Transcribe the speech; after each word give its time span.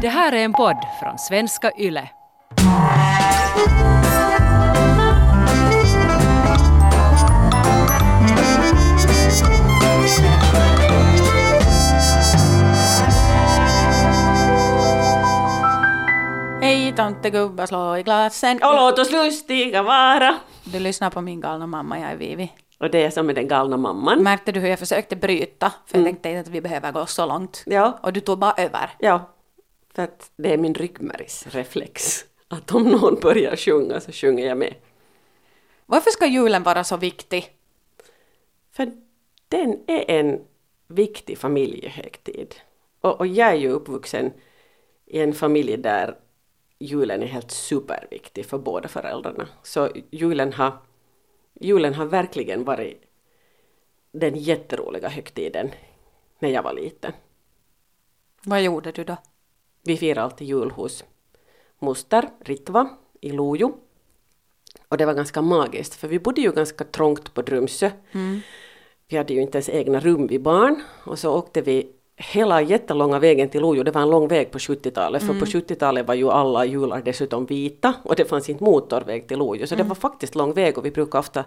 Det 0.00 0.08
här 0.08 0.32
är 0.32 0.44
en 0.44 0.52
podd 0.52 0.76
från 1.00 1.18
svenska 1.18 1.72
YLE. 1.78 2.08
Hej 16.60 16.92
tomtegubbar, 16.96 17.66
slå 17.66 17.96
i 17.96 18.02
glasen. 18.02 18.56
Och 18.62 18.74
låt 18.74 18.98
oss 18.98 19.10
lustiga 19.12 19.82
vara. 19.82 20.36
Du 20.64 20.78
lyssnar 20.78 21.10
på 21.10 21.20
min 21.20 21.40
galna 21.40 21.66
mamma, 21.66 22.00
jag 22.00 22.10
är 22.10 22.16
Vivi. 22.16 22.52
Och 22.80 22.90
det 22.90 23.04
är 23.04 23.10
som 23.10 23.26
med 23.26 23.34
den 23.34 23.48
galna 23.48 23.76
mamman. 23.76 24.22
Märkte 24.22 24.52
du 24.52 24.60
hur 24.60 24.68
jag 24.68 24.78
försökte 24.78 25.16
bryta? 25.16 25.72
För 25.86 25.98
jag 25.98 26.04
tänkte 26.06 26.28
inte 26.28 26.40
att 26.40 26.48
vi 26.48 26.60
behöver 26.60 26.92
gå 26.92 27.06
så 27.06 27.26
långt. 27.26 27.62
Ja, 27.66 27.98
Och 28.02 28.12
du 28.12 28.20
tog 28.20 28.38
bara 28.38 28.52
över. 28.56 28.90
ja. 28.98 29.32
För 29.96 30.02
att 30.02 30.30
det 30.36 30.52
är 30.52 30.58
min 30.58 30.74
ryggmärgsreflex. 30.74 32.24
Att 32.48 32.74
om 32.74 32.82
någon 32.82 33.20
börjar 33.20 33.56
sjunga 33.56 34.00
så 34.00 34.12
sjunger 34.12 34.46
jag 34.46 34.58
med. 34.58 34.74
Varför 35.86 36.10
ska 36.10 36.26
julen 36.26 36.62
vara 36.62 36.84
så 36.84 36.96
viktig? 36.96 37.50
För 38.72 38.92
den 39.48 39.84
är 39.86 40.10
en 40.10 40.44
viktig 40.86 41.38
familjehögtid. 41.38 42.54
Och, 43.00 43.20
och 43.20 43.26
jag 43.26 43.48
är 43.48 43.54
ju 43.54 43.68
uppvuxen 43.70 44.32
i 45.06 45.20
en 45.20 45.34
familj 45.34 45.76
där 45.76 46.18
julen 46.78 47.22
är 47.22 47.26
helt 47.26 47.50
superviktig 47.50 48.46
för 48.46 48.58
båda 48.58 48.88
föräldrarna. 48.88 49.48
Så 49.62 49.90
julen 50.10 50.52
har, 50.52 50.78
julen 51.60 51.94
har 51.94 52.06
verkligen 52.06 52.64
varit 52.64 53.02
den 54.12 54.36
jätteroliga 54.36 55.08
högtiden 55.08 55.70
när 56.38 56.48
jag 56.48 56.62
var 56.62 56.72
liten. 56.72 57.12
Vad 58.42 58.62
gjorde 58.62 58.92
du 58.92 59.04
då? 59.04 59.16
Vi 59.86 59.96
firar 59.96 60.22
alltid 60.22 60.48
jul 60.48 60.70
hos 60.70 61.04
moster 61.78 62.28
Ritva 62.44 62.88
i 63.20 63.30
Lojo. 63.30 63.74
Och 64.88 64.96
det 64.96 65.06
var 65.06 65.14
ganska 65.14 65.42
magiskt 65.42 65.94
för 65.94 66.08
vi 66.08 66.18
bodde 66.18 66.40
ju 66.40 66.52
ganska 66.52 66.84
trångt 66.84 67.34
på 67.34 67.42
Drumsö. 67.42 67.90
Vi 69.08 69.16
hade 69.16 69.34
ju 69.34 69.40
inte 69.40 69.58
ens 69.58 69.68
egna 69.68 70.00
rum 70.00 70.26
vid 70.26 70.42
barn. 70.42 70.82
Och 71.04 71.18
så 71.18 71.34
åkte 71.34 71.60
vi 71.60 71.92
hela 72.16 72.62
jättelånga 72.62 73.18
vägen 73.18 73.48
till 73.48 73.60
Lojo. 73.60 73.82
Det 73.82 73.90
var 73.90 74.02
en 74.02 74.10
lång 74.10 74.28
väg 74.28 74.50
på 74.50 74.58
70-talet 74.58 75.22
för 75.22 75.40
på 75.40 75.44
70-talet 75.44 76.06
var 76.06 76.14
ju 76.14 76.30
alla 76.30 76.64
jular 76.64 77.02
dessutom 77.04 77.46
vita. 77.46 77.94
Och 78.02 78.16
det 78.16 78.24
fanns 78.24 78.48
inte 78.48 78.64
motorväg 78.64 79.28
till 79.28 79.38
Lojo. 79.38 79.66
Så 79.66 79.74
det 79.74 79.82
var 79.82 79.94
faktiskt 79.94 80.34
lång 80.34 80.52
väg 80.52 80.78
och 80.78 80.84
vi 80.84 80.90
brukade 80.90 81.20
ofta 81.20 81.44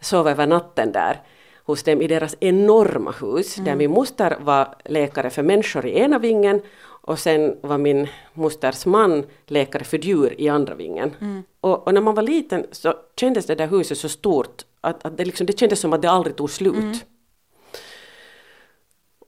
sova 0.00 0.30
över 0.30 0.46
natten 0.46 0.92
där 0.92 1.22
hos 1.68 1.82
dem 1.82 2.02
i 2.02 2.06
deras 2.06 2.36
enorma 2.40 3.14
hus 3.20 3.54
där 3.54 3.76
min 3.76 3.90
moster 3.90 4.36
var 4.40 4.74
läkare 4.84 5.30
för 5.30 5.42
människor 5.42 5.86
i 5.86 5.98
ena 5.98 6.18
vingen 6.18 6.62
och 7.08 7.18
sen 7.18 7.56
var 7.60 7.78
min 7.78 8.08
mosters 8.34 8.86
man 8.86 9.26
läkare 9.46 9.84
för 9.84 9.98
djur 9.98 10.40
i 10.40 10.48
andra 10.48 10.74
vingen. 10.74 11.14
Och, 11.60 11.86
och 11.86 11.94
när 11.94 12.00
man 12.00 12.14
var 12.14 12.22
liten 12.22 12.66
så 12.70 12.94
kändes 13.16 13.46
det 13.46 13.54
där 13.54 13.66
huset 13.66 13.98
så 13.98 14.08
stort 14.08 14.64
att, 14.80 15.06
att 15.06 15.16
det, 15.16 15.24
liksom, 15.24 15.46
det 15.46 15.58
kändes 15.58 15.80
som 15.80 15.92
att 15.92 16.02
det 16.02 16.10
aldrig 16.10 16.36
tog 16.36 16.50
slut. 16.50 17.04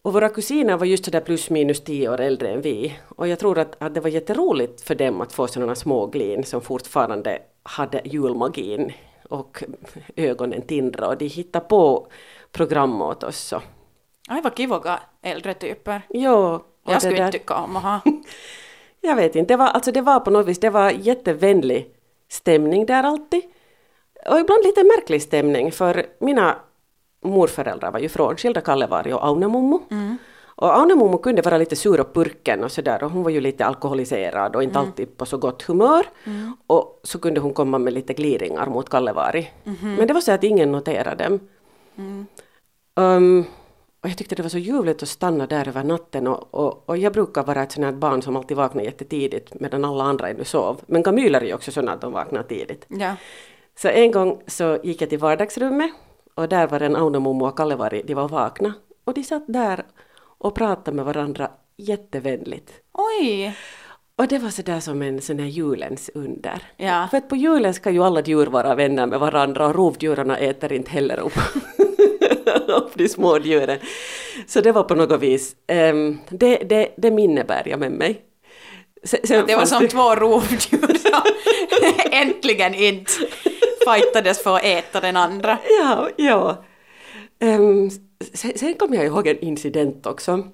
Och 0.02 0.12
våra 0.12 0.28
kusiner 0.28 0.76
var 0.76 0.86
just 0.86 1.04
sådär 1.04 1.20
plus 1.20 1.50
minus 1.50 1.80
tio 1.84 2.08
år 2.08 2.20
äldre 2.20 2.48
än 2.48 2.60
vi. 2.60 2.98
Och 3.08 3.28
jag 3.28 3.38
tror 3.38 3.58
att, 3.58 3.82
att 3.82 3.94
det 3.94 4.00
var 4.00 4.10
jätteroligt 4.10 4.80
för 4.80 4.94
dem 4.94 5.20
att 5.20 5.32
få 5.32 5.46
sådana 5.46 5.74
små 5.74 6.06
glin 6.06 6.44
som 6.44 6.60
fortfarande 6.60 7.38
hade 7.62 8.00
julmagin 8.04 8.92
och 9.28 9.64
ögonen 10.16 10.62
tindra 10.62 11.08
och 11.08 11.18
de 11.18 11.26
hittade 11.26 11.64
på 11.64 12.06
program 12.52 13.02
åt 13.02 13.22
oss. 13.22 13.38
Så. 13.38 13.62
Aj, 14.28 14.40
vad 14.42 14.56
kivoga 14.56 15.00
äldre 15.22 15.54
typer. 15.54 16.02
Jo, 16.08 16.60
och 16.84 16.92
Jag 16.92 17.02
skulle 17.02 17.16
där- 17.16 17.26
inte 17.26 17.38
tycka 17.38 17.54
om 17.54 17.76
att 17.76 17.82
ha. 17.82 18.00
Jag 19.00 19.16
vet 19.16 19.36
inte, 19.36 19.52
det 19.54 19.56
var, 19.56 19.66
alltså 19.66 19.92
det 19.92 20.00
var 20.00 20.20
på 20.20 20.30
något 20.30 20.46
vis, 20.46 20.58
det 20.60 20.70
var 20.70 20.90
jättevänlig 20.90 21.90
stämning 22.28 22.86
där 22.86 23.02
alltid. 23.02 23.42
Och 24.30 24.40
ibland 24.40 24.64
lite 24.64 24.84
märklig 24.84 25.22
stämning 25.22 25.72
för 25.72 26.06
mina 26.20 26.56
morföräldrar 27.24 27.90
var 27.92 27.98
ju 27.98 28.08
frånskilda, 28.08 28.60
Kallevari 28.60 29.12
och 29.12 29.24
Aunemummo. 29.26 29.80
Och 30.44 30.76
Aunemummo 30.78 31.18
kunde 31.18 31.42
vara 31.42 31.58
lite 31.58 31.76
sur 31.76 32.00
och 32.00 32.14
purken 32.14 32.64
och 32.64 32.72
sådär 32.72 33.02
och 33.04 33.10
hon 33.10 33.22
var 33.22 33.30
ju 33.30 33.40
lite 33.40 33.64
alkoholiserad 33.64 34.56
och 34.56 34.62
inte 34.62 34.78
alltid 34.78 35.16
på 35.16 35.26
så 35.26 35.36
gott 35.38 35.62
humör. 35.62 36.06
Och 36.66 37.00
så 37.02 37.18
kunde 37.18 37.40
hon 37.40 37.52
komma 37.54 37.78
med 37.78 37.92
lite 37.92 38.12
gliringar 38.12 38.66
mot 38.66 38.88
Kallevari. 38.88 39.50
Men 39.96 40.06
det 40.06 40.14
var 40.14 40.20
så 40.20 40.32
att 40.32 40.44
ingen 40.44 40.72
noterade 40.72 41.24
dem. 41.24 41.40
Um, 42.96 43.44
och 44.02 44.08
jag 44.08 44.18
tyckte 44.18 44.34
det 44.34 44.42
var 44.42 44.50
så 44.50 44.58
ljuvligt 44.58 45.02
att 45.02 45.08
stanna 45.08 45.46
där 45.46 45.68
över 45.68 45.84
natten 45.84 46.26
och, 46.26 46.54
och, 46.54 46.88
och 46.88 46.96
jag 46.98 47.12
brukar 47.12 47.42
vara 47.44 47.62
ett 47.62 47.72
sånt 47.72 47.84
här 47.84 47.92
barn 47.92 48.22
som 48.22 48.36
alltid 48.36 48.56
vaknar 48.56 48.82
jättetidigt 48.82 49.60
medan 49.60 49.84
alla 49.84 50.04
andra 50.04 50.28
ännu 50.28 50.44
sov. 50.44 50.80
Men 50.86 51.02
Gamyler 51.02 51.40
är 51.40 51.44
ju 51.44 51.54
också 51.54 51.72
sådana 51.72 51.92
att 51.92 52.00
de 52.00 52.12
vaknar 52.12 52.42
tidigt. 52.42 52.86
Ja. 52.88 53.16
Så 53.76 53.88
en 53.88 54.10
gång 54.10 54.42
så 54.46 54.78
gick 54.82 55.02
jag 55.02 55.08
till 55.08 55.18
vardagsrummet 55.18 55.90
och 56.34 56.48
där 56.48 56.66
var 56.66 56.80
en 56.80 56.96
Aunomummo 56.96 57.46
och 57.46 57.56
Kallevari, 57.56 58.02
de 58.06 58.14
var 58.14 58.28
vakna. 58.28 58.74
Och 59.04 59.14
de 59.14 59.24
satt 59.24 59.44
där 59.46 59.84
och 60.38 60.54
pratade 60.54 60.96
med 60.96 61.04
varandra 61.04 61.50
jättevänligt. 61.76 62.72
Oj! 62.92 63.56
Och 64.16 64.28
det 64.28 64.38
var 64.38 64.50
sådär 64.50 64.80
som 64.80 65.02
en 65.02 65.20
sån 65.20 65.38
här 65.38 65.46
julens 65.46 66.10
under. 66.14 66.62
Ja. 66.76 67.08
För 67.10 67.18
att 67.18 67.28
på 67.28 67.36
julen 67.36 67.74
ska 67.74 67.90
ju 67.90 68.02
alla 68.02 68.22
djur 68.22 68.46
vara 68.46 68.74
vänner 68.74 69.06
med 69.06 69.20
varandra 69.20 69.66
och 69.66 69.74
rovdjuren 69.74 70.30
äter 70.30 70.72
inte 70.72 70.90
heller 70.90 71.20
upp, 71.20 71.32
upp 72.76 72.90
de 72.94 73.08
små 73.08 73.38
djuren. 73.38 73.78
Så 74.46 74.60
det 74.60 74.72
var 74.72 74.82
på 74.82 74.94
något 74.94 75.20
vis, 75.20 75.56
ehm, 75.66 76.18
det, 76.28 76.56
det, 76.56 76.94
det 76.96 77.10
minne 77.10 77.44
bär 77.44 77.62
jag 77.66 77.80
med 77.80 77.92
mig. 77.92 78.20
Sen, 79.04 79.20
sen 79.24 79.46
Det 79.46 79.56
var 79.56 79.66
som 79.66 79.88
två 79.88 80.14
rovdjur 80.14 80.98
som 80.98 81.22
äntligen 82.12 82.74
inte 82.74 83.12
fightades 83.86 84.42
för 84.42 84.56
att 84.56 84.64
äta 84.64 85.00
den 85.00 85.16
andra. 85.16 85.58
Ja, 85.80 86.08
ja. 86.16 86.64
Ehm, 87.40 87.90
sen, 88.34 88.52
sen 88.56 88.74
kom 88.74 88.94
jag 88.94 89.04
ihåg 89.04 89.26
en 89.26 89.38
incident 89.38 90.06
också. 90.06 90.44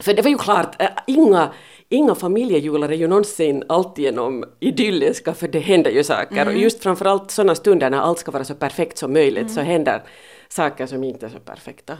För 0.00 0.14
det 0.14 0.22
var 0.22 0.30
ju 0.30 0.38
klart, 0.38 0.82
äh, 0.82 0.88
inga, 1.06 1.52
inga 1.88 2.14
familjejular 2.14 2.88
är 2.88 2.96
ju 2.96 3.08
någonsin 3.08 3.64
alltigenom 3.68 4.44
idylliska 4.60 5.34
för 5.34 5.48
det 5.48 5.58
händer 5.58 5.90
ju 5.90 6.04
saker. 6.04 6.46
Och 6.46 6.56
just 6.56 6.82
framförallt 6.82 7.30
sådana 7.30 7.54
stunder 7.54 7.90
när 7.90 7.98
allt 7.98 8.18
ska 8.18 8.30
vara 8.30 8.44
så 8.44 8.54
perfekt 8.54 8.98
som 8.98 9.12
möjligt 9.12 9.50
så 9.50 9.60
händer 9.60 10.02
saker 10.48 10.86
som 10.86 11.04
inte 11.04 11.26
är 11.26 11.30
så 11.30 11.38
perfekta. 11.38 11.98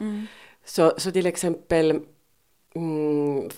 Så, 0.64 0.92
så 0.96 1.10
till 1.10 1.26
exempel 1.26 2.00
mm, 2.74 3.50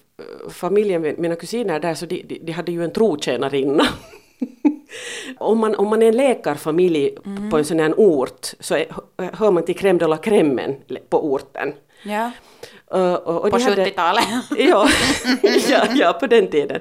familjen, 0.51 1.15
mina 1.19 1.37
kusiner 1.37 1.81
där, 1.81 1.95
så 1.95 2.07
de, 2.07 2.23
de, 2.23 2.39
de 2.39 2.53
hade 2.53 2.73
ju 2.73 2.85
en 2.85 2.91
trotjänarinna. 2.93 3.85
om, 5.39 5.59
man, 5.59 5.75
om 5.75 5.89
man 5.89 6.03
är 6.03 6.07
en 6.09 6.17
läkarfamilj 6.17 7.15
på 7.51 7.59
en 7.59 7.65
sån 7.65 7.81
här 7.81 7.95
ort 8.01 8.47
så 8.61 8.75
är, 8.75 8.87
hör 9.33 9.51
man 9.51 9.65
till 9.65 9.77
crème 9.77 9.99
de 9.99 10.11
la 10.11 10.17
crème 10.17 10.77
på 11.09 11.33
orten. 11.33 11.73
Ja. 12.03 12.31
Och, 12.87 13.27
och, 13.27 13.45
och 13.45 13.51
På 13.51 13.59
de 13.59 13.65
hade- 13.65 13.85
70-talet. 13.85 14.25
ja, 14.59 14.89
ja, 15.69 15.87
ja, 15.95 16.13
på 16.13 16.27
den 16.27 16.51
tiden. 16.51 16.81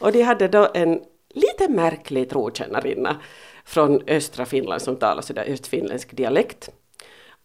Och 0.00 0.12
de 0.12 0.22
hade 0.22 0.48
då 0.48 0.68
en 0.74 1.00
lite 1.34 1.68
märklig 1.68 2.30
trotjänarinna 2.30 3.16
från 3.64 4.02
östra 4.06 4.46
Finland 4.46 4.82
som 4.82 4.96
talar 4.96 5.22
sådär 5.22 5.44
östfinländsk 5.48 6.16
dialekt. 6.16 6.70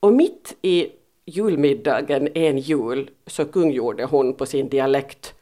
Och 0.05 0.13
mitt 0.13 0.57
i 0.61 0.91
julmiddagen 1.25 2.29
en 2.35 2.57
jul 2.57 3.09
så 3.27 3.45
kungjorde 3.45 4.05
hon 4.05 4.33
på 4.33 4.45
sin 4.45 4.69
dialekt 4.69 5.33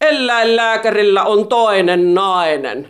Eläinlääkärillä 0.00 1.24
on 1.24 1.48
toinen 1.48 2.14
nainen. 2.14 2.86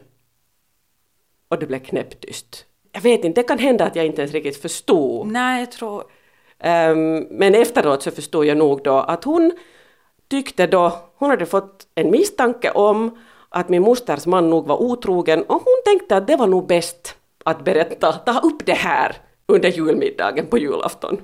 Och 1.49 1.59
det 1.59 1.67
blev 1.67 1.79
knäpptyst. 1.79 2.65
Jag 2.93 3.01
vet 3.01 3.25
inte, 3.25 3.41
det 3.41 3.49
kan 3.49 3.59
hända 3.59 3.85
att 3.85 3.97
jag 3.97 4.07
inte 4.07 4.23
ens 4.23 4.33
riktigt 4.33 4.63
förstod 4.63 5.27
Nej, 5.27 5.61
jag 5.61 5.73
tror... 5.73 6.05
Ehm, 6.59 7.27
men 7.31 7.55
efteråt 7.55 8.03
så 8.03 8.11
förstod 8.11 8.45
jag 8.45 8.57
nog 8.57 8.83
då 8.83 8.97
att 8.97 9.25
hon 9.25 9.53
tyckte 10.29 10.67
då, 10.67 10.93
hon 11.17 11.31
hade 11.31 11.47
fått 11.47 11.87
en 11.95 12.11
misstanke 12.11 12.71
om 12.71 13.19
att 13.49 13.69
min 13.69 13.83
mosters 13.83 14.27
man 14.27 14.51
nog 14.51 14.67
var 14.67 14.83
otrogen 14.83 15.43
och 15.43 15.63
hon 15.63 15.83
tänkte 15.85 16.17
att 16.17 16.27
det 16.27 16.37
var 16.37 16.47
nog 16.47 16.67
bäst 16.67 17.17
att 17.45 17.65
berätta, 17.65 18.13
ta 18.13 18.41
upp 18.41 18.67
det 18.67 18.73
här 18.73 19.17
under 19.55 19.69
julmiddagen 19.69 20.47
på 20.47 20.59
julafton. 20.59 21.21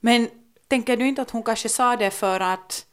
Men 0.00 0.28
tänker 0.68 0.96
du 0.96 1.08
inte 1.08 1.22
att 1.22 1.30
hon 1.30 1.42
kanske 1.42 1.68
sa 1.68 1.96
det 1.96 2.10
för 2.10 2.40
att 2.40 2.84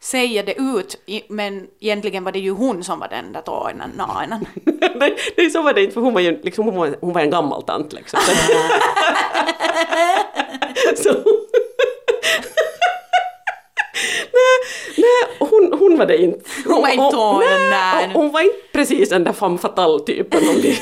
säga 0.00 0.42
det 0.42 0.54
ut, 0.58 1.00
men 1.28 1.66
egentligen 1.80 2.24
var 2.24 2.32
det 2.32 2.38
ju 2.38 2.50
hon 2.50 2.84
som 2.84 2.98
var 2.98 3.08
den 3.08 3.32
där 3.32 3.40
tårnan 3.40 3.90
nainen. 3.90 4.46
nej, 4.94 5.16
nej, 5.36 5.50
så 5.50 5.62
var 5.62 5.72
det 5.72 5.82
inte 5.82 5.94
för 5.94 6.00
hon 6.00 6.14
var 6.14 6.20
ju 6.20 6.40
liksom, 6.42 6.64
hon 6.64 6.76
var, 6.76 6.96
hon 7.00 7.12
var 7.12 7.20
en 7.20 7.30
gammal 7.30 7.62
tant 7.62 7.92
liksom. 7.92 8.20
Så, 10.96 11.12
nej, 14.32 14.56
nej 14.96 15.36
hon, 15.38 15.78
hon 15.78 15.98
var 15.98 16.06
det 16.06 16.16
inte. 16.16 16.50
Hon 16.64 16.82
var 16.82 16.88
inte 16.88 17.16
nej, 17.38 17.70
där. 17.70 18.06
hon, 18.06 18.22
hon 18.22 18.32
var 18.32 18.40
inte 18.40 18.56
precis 18.72 19.08
den 19.08 19.24
där 19.24 19.32
femme 19.32 19.58
fatale 19.58 20.00
typen 20.00 20.48
om 20.48 20.62
de, 20.62 20.76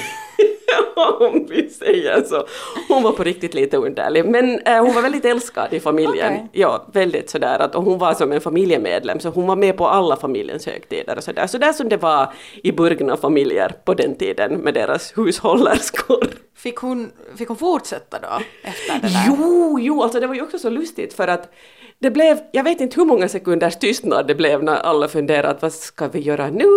om 1.21 1.47
vi 1.51 1.71
säger 1.71 2.23
så. 2.23 2.47
Hon 2.89 3.03
var 3.03 3.13
på 3.13 3.25
riktigt 3.25 3.55
lite 3.55 3.77
underlig, 3.77 4.25
men 4.25 4.61
eh, 4.61 4.85
hon 4.85 4.95
var 4.95 5.03
väldigt 5.03 5.25
älskad 5.25 5.73
i 5.73 5.81
familjen. 5.81 6.33
Okej. 6.33 6.49
Ja, 6.53 6.87
väldigt 6.93 7.31
sådär 7.31 7.59
att 7.59 7.75
och 7.75 7.85
hon 7.85 7.99
var 7.99 8.15
som 8.15 8.33
en 8.33 8.41
familjemedlem, 8.41 9.21
så 9.21 9.29
hon 9.29 9.47
var 9.47 9.57
med 9.57 9.77
på 9.77 9.87
alla 9.89 10.17
familjens 10.17 10.67
högtider 10.67 11.17
och 11.17 11.25
sådär. 11.25 11.47
Så 11.47 11.59
där 11.59 11.73
som 11.73 11.89
det 11.89 11.97
var 11.97 12.33
i 12.63 12.73
burgna 12.73 13.17
familjer 13.17 13.73
på 13.85 13.95
den 13.95 14.15
tiden 14.15 14.53
med 14.53 14.75
deras 14.75 15.19
hushållerskor. 15.19 16.27
Fick 16.57 16.77
hon, 16.77 17.11
fick 17.39 17.49
hon 17.49 17.57
fortsätta 17.57 18.19
då 18.19 18.43
efter 18.63 18.95
det 18.95 19.09
där? 19.09 19.25
Jo, 19.27 19.79
jo, 19.81 20.03
alltså 20.03 20.21
det 20.21 20.27
var 20.27 20.35
ju 20.35 20.43
också 20.43 20.59
så 20.59 20.71
lustigt 20.71 21.15
för 21.15 21.29
att 21.29 21.55
det 21.99 22.11
blev, 22.11 22.39
jag 22.53 22.65
vet 22.65 22.81
inte 22.81 23.01
hur 23.01 23.07
många 23.07 23.29
sekunders 23.29 23.77
tystnad 23.77 24.27
det 24.27 24.35
blev 24.35 24.63
när 24.63 24.77
alla 24.77 25.09
funderade 25.09 25.59
vad 25.61 25.73
ska 25.73 26.09
vi 26.09 26.21
göra 26.21 26.51
nu? 26.51 26.71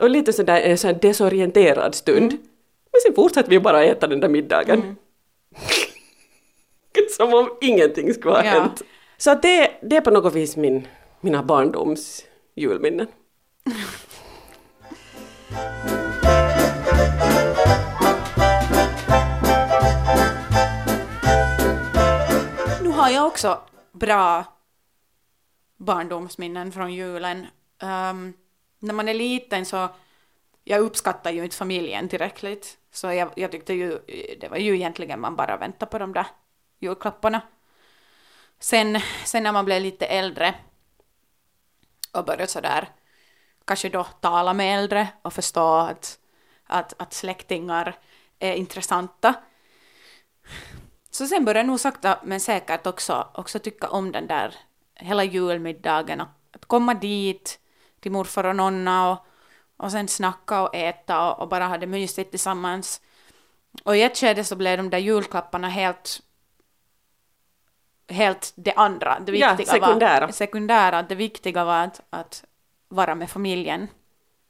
Och 0.00 0.10
lite 0.10 0.32
sådär 0.32 0.60
en 0.60 0.78
sån 0.78 0.98
desorienterad 1.02 1.94
stund. 1.94 2.38
Men 2.94 3.00
sen 3.06 3.14
fortsatte 3.14 3.50
vi 3.50 3.60
bara 3.60 3.84
äta 3.84 4.06
den 4.06 4.20
där 4.20 4.28
middagen. 4.28 4.96
Som 7.16 7.34
om 7.34 7.56
ingenting 7.60 8.14
skulle 8.14 8.34
ha 8.34 8.44
Ja. 8.44 8.50
hänt. 8.50 8.82
Så 9.16 9.30
att 9.30 9.42
det, 9.42 9.70
det 9.82 9.96
är 9.96 10.00
på 10.00 10.10
något 10.10 10.34
vis 10.34 10.56
min, 10.56 10.88
mina 11.20 11.42
barndoms 11.42 12.24
julminnen. 12.54 13.06
Nu 22.82 22.88
har 22.90 23.08
jag 23.10 23.26
också 23.26 23.60
bra 23.92 24.44
barndomsminnen 25.76 26.72
från 26.72 26.92
julen. 26.94 27.46
Ehm, 27.82 28.32
när 28.78 28.94
man 28.94 29.08
är 29.08 29.14
liten 29.14 29.66
så, 29.66 29.88
jag 30.64 30.80
uppskattar 30.80 31.30
ju 31.30 31.44
inte 31.44 31.56
familjen 31.56 32.08
tillräckligt. 32.08 32.78
Så 32.94 33.12
jag, 33.12 33.32
jag 33.36 33.50
tyckte 33.50 33.74
ju, 33.74 33.98
det 34.40 34.48
var 34.48 34.56
ju 34.56 34.74
egentligen 34.74 35.20
man 35.20 35.36
bara 35.36 35.56
väntade 35.56 35.90
på 35.90 35.98
de 35.98 36.12
där 36.12 36.26
julklapparna. 36.78 37.40
Sen, 38.58 39.00
sen 39.24 39.42
när 39.42 39.52
man 39.52 39.64
blev 39.64 39.82
lite 39.82 40.06
äldre 40.06 40.54
och 42.12 42.24
började 42.24 42.46
sådär, 42.46 42.88
kanske 43.64 43.88
då 43.88 44.04
tala 44.04 44.52
med 44.54 44.78
äldre 44.78 45.08
och 45.22 45.32
förstå 45.32 45.76
att, 45.76 46.18
att, 46.64 46.94
att 46.98 47.12
släktingar 47.12 47.98
är 48.38 48.54
intressanta. 48.54 49.34
Så 51.10 51.26
sen 51.26 51.44
började 51.44 51.58
jag 51.58 51.66
nog 51.66 51.80
sakta 51.80 52.18
men 52.22 52.40
säkert 52.40 52.86
också, 52.86 53.28
också 53.34 53.58
tycka 53.58 53.88
om 53.88 54.12
den 54.12 54.26
där 54.26 54.54
hela 54.94 55.24
julmiddagen. 55.24 56.20
Att, 56.20 56.28
att 56.52 56.64
komma 56.64 56.94
dit 56.94 57.60
till 58.00 58.12
morfar 58.12 58.44
och 58.44 58.56
nonna 58.56 59.10
och, 59.10 59.26
och 59.76 59.90
sen 59.90 60.08
snacka 60.08 60.62
och 60.62 60.74
äta 60.74 61.30
och, 61.30 61.40
och 61.40 61.48
bara 61.48 61.66
ha 61.66 61.78
det 61.78 61.86
mysigt 61.86 62.30
tillsammans. 62.30 63.00
Och 63.84 63.96
i 63.96 64.02
ett 64.02 64.18
skede 64.18 64.44
så 64.44 64.56
blev 64.56 64.76
de 64.76 64.90
där 64.90 64.98
julklapparna 64.98 65.68
helt 65.68 66.22
helt 68.08 68.52
det 68.56 68.72
andra. 68.72 69.20
Det 69.20 69.32
Ja, 69.38 69.54
viktiga 69.54 69.72
sekundära. 69.80 70.26
Var, 70.26 70.32
sekundära. 70.32 71.02
Det 71.02 71.14
viktiga 71.14 71.64
var 71.64 71.78
att, 71.84 72.00
att 72.10 72.44
vara 72.88 73.14
med 73.14 73.30
familjen. 73.30 73.88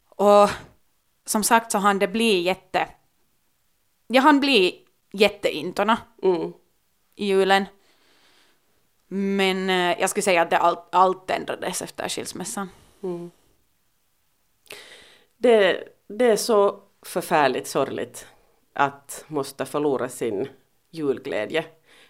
Och 0.09 0.50
som 1.27 1.44
sagt 1.44 1.73
så 1.73 1.79
hann 1.79 1.99
det 1.99 2.09
bli 2.09 2.41
jätte... 2.41 2.88
Jag 4.06 4.23
hann 4.23 4.41
bli 4.41 4.85
jätteintona 5.12 5.99
Mm. 6.23 6.53
i 7.15 7.27
julen. 7.27 7.65
Men 9.09 9.70
eh, 9.70 10.00
jag 10.00 10.11
skulle 10.11 10.23
säga 10.23 10.43
att 10.43 10.50
det 10.50 10.59
allt, 10.59 10.88
allt 10.93 11.31
ändrades 11.31 11.82
efter 11.82 12.09
skilsmässan. 12.09 12.70
Det, 15.44 15.88
det 16.06 16.25
är 16.25 16.37
så 16.37 16.81
förfärligt 17.02 17.67
sorgligt 17.67 18.26
att 18.73 19.25
måste 19.29 19.64
förlora 19.64 20.08
sin 20.08 20.49
julglädje. 20.91 21.64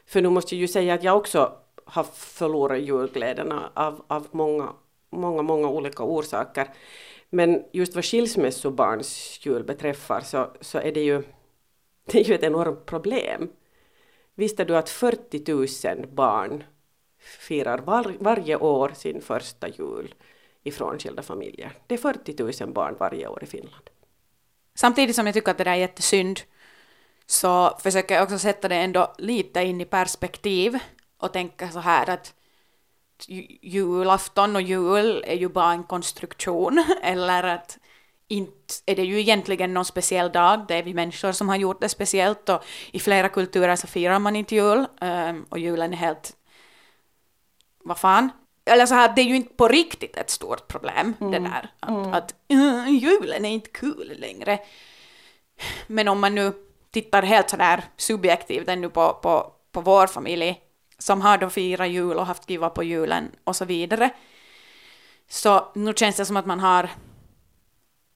För 0.06 0.22
nu 0.22 0.28
måste 0.28 0.54
jag 0.54 0.60
ju 0.60 0.68
säga 0.68 0.94
att 0.94 1.02
jag 1.02 1.16
också 1.16 1.52
har 1.84 2.04
förlorat 2.04 2.80
julglädjen 2.80 3.52
av, 3.74 4.04
av 4.06 4.26
många, 4.30 4.72
många, 5.10 5.42
många 5.42 5.68
olika 5.68 6.02
orsaker. 6.02 6.68
Men 7.30 7.64
just 7.72 7.94
vad 7.94 8.04
skilsmässobarns 8.04 9.40
jul 9.46 9.64
beträffar 9.64 10.20
så, 10.20 10.50
så 10.60 10.78
är 10.78 10.92
det 10.92 11.04
ju, 11.04 11.22
det 12.06 12.20
är 12.20 12.24
ju 12.24 12.34
ett 12.34 12.42
enormt 12.42 12.86
problem. 12.86 13.52
Visste 14.34 14.64
du 14.64 14.76
att 14.76 14.90
40 14.90 15.96
000 15.96 16.06
barn 16.06 16.64
firar 17.18 17.78
var, 17.78 18.16
varje 18.20 18.56
år 18.56 18.92
sin 18.94 19.20
första 19.20 19.68
jul 19.68 20.14
i 20.64 20.70
frånskilda 20.70 21.22
familjer? 21.22 21.72
Det 21.86 21.94
är 21.94 21.98
40 21.98 22.64
000 22.64 22.72
barn 22.72 22.96
varje 22.98 23.28
år 23.28 23.42
i 23.42 23.46
Finland. 23.46 23.90
Samtidigt 24.74 25.16
som 25.16 25.26
jag 25.26 25.34
tycker 25.34 25.50
att 25.50 25.58
det 25.58 25.64
där 25.64 25.72
är 25.72 25.76
jättesynd 25.76 26.40
så 27.26 27.78
försöker 27.82 28.14
jag 28.14 28.24
också 28.24 28.38
sätta 28.38 28.68
det 28.68 28.76
ändå 28.76 29.14
lite 29.18 29.62
in 29.62 29.80
i 29.80 29.84
perspektiv 29.84 30.78
och 31.18 31.32
tänka 31.32 31.70
så 31.70 31.78
här 31.78 32.10
att 32.10 32.34
julafton 33.62 34.56
och 34.56 34.62
jul 34.62 35.24
är 35.26 35.36
ju 35.36 35.48
bara 35.48 35.72
en 35.72 35.84
konstruktion 35.84 36.84
eller 37.02 37.42
att 37.44 37.78
inte 38.28 38.74
är 38.86 38.96
det 38.96 39.04
ju 39.04 39.20
egentligen 39.20 39.74
någon 39.74 39.84
speciell 39.84 40.32
dag, 40.32 40.64
det 40.68 40.74
är 40.74 40.82
vi 40.82 40.94
människor 40.94 41.32
som 41.32 41.48
har 41.48 41.56
gjort 41.56 41.80
det 41.80 41.88
speciellt 41.88 42.48
och 42.48 42.64
i 42.92 43.00
flera 43.00 43.28
kulturer 43.28 43.76
så 43.76 43.86
firar 43.86 44.18
man 44.18 44.36
inte 44.36 44.54
jul 44.54 44.86
ehm, 45.00 45.46
och 45.48 45.58
julen 45.58 45.92
är 45.92 45.96
helt 45.96 46.36
vad 47.84 47.98
fan. 47.98 48.30
Eller 48.64 48.86
så 48.86 48.94
här, 48.94 49.12
det 49.16 49.22
är 49.22 49.24
ju 49.24 49.36
inte 49.36 49.54
på 49.54 49.68
riktigt 49.68 50.16
ett 50.16 50.30
stort 50.30 50.68
problem 50.68 51.14
det 51.18 51.38
där. 51.38 51.70
Att, 51.80 52.14
att 52.14 52.34
"Uh, 52.52 52.88
julen 52.88 53.44
är 53.44 53.50
inte 53.50 53.70
kul 53.70 54.14
längre. 54.18 54.58
Men 55.86 56.08
om 56.08 56.20
man 56.20 56.34
nu 56.34 56.52
tittar 56.90 57.22
helt 57.22 57.50
sådär 57.50 57.84
subjektivt 57.96 58.68
ännu 58.68 58.88
på, 58.90 59.14
på, 59.22 59.52
på 59.72 59.80
vår 59.80 60.06
familj 60.06 60.60
som 60.98 61.20
har 61.20 61.38
då 61.38 61.50
firat 61.50 61.88
jul 61.88 62.16
och 62.16 62.26
haft 62.26 62.46
kiva 62.48 62.70
på 62.70 62.82
julen 62.82 63.30
och 63.44 63.56
så 63.56 63.64
vidare. 63.64 64.10
Så 65.28 65.72
nu 65.74 65.92
känns 65.96 66.16
det 66.16 66.26
som 66.26 66.36
att 66.36 66.46
man 66.46 66.60
har 66.60 66.90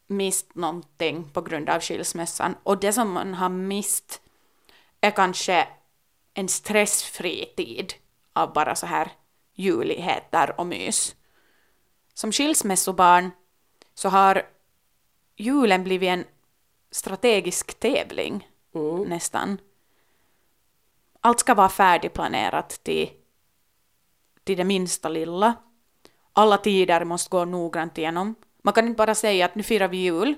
mist 0.06 0.54
någonting 0.54 1.30
på 1.32 1.40
grund 1.40 1.68
av 1.68 1.80
skilsmässan. 1.80 2.56
Och 2.62 2.80
det 2.80 2.92
som 2.92 3.12
man 3.12 3.34
har 3.34 3.48
mist 3.48 4.20
är 5.00 5.10
kanske 5.10 5.68
en 6.34 6.48
stressfri 6.48 7.52
tid 7.56 7.94
av 8.32 8.52
bara 8.52 8.74
så 8.74 8.86
här 8.86 9.10
juligheter 9.58 10.60
och 10.60 10.66
mys. 10.66 11.16
Som 12.14 12.32
skilsmässobarn 12.32 13.30
så 13.94 14.08
har 14.08 14.42
julen 15.36 15.84
blivit 15.84 16.08
en 16.08 16.24
strategisk 16.90 17.80
tävling 17.80 18.48
nästan. 19.06 19.58
Allt 21.20 21.40
ska 21.40 21.54
vara 21.54 21.68
färdigplanerat 21.68 22.68
till, 22.82 23.10
till 24.44 24.56
det 24.56 24.64
minsta 24.64 25.08
lilla. 25.08 25.54
Alla 26.32 26.58
tider 26.58 27.04
måste 27.04 27.30
gå 27.30 27.44
noggrant 27.44 27.98
igenom. 27.98 28.34
Man 28.62 28.74
kan 28.74 28.86
inte 28.86 28.96
bara 28.96 29.14
säga 29.14 29.44
att 29.44 29.54
nu 29.54 29.62
firar 29.62 29.88
vi 29.88 29.96
jul, 29.96 30.34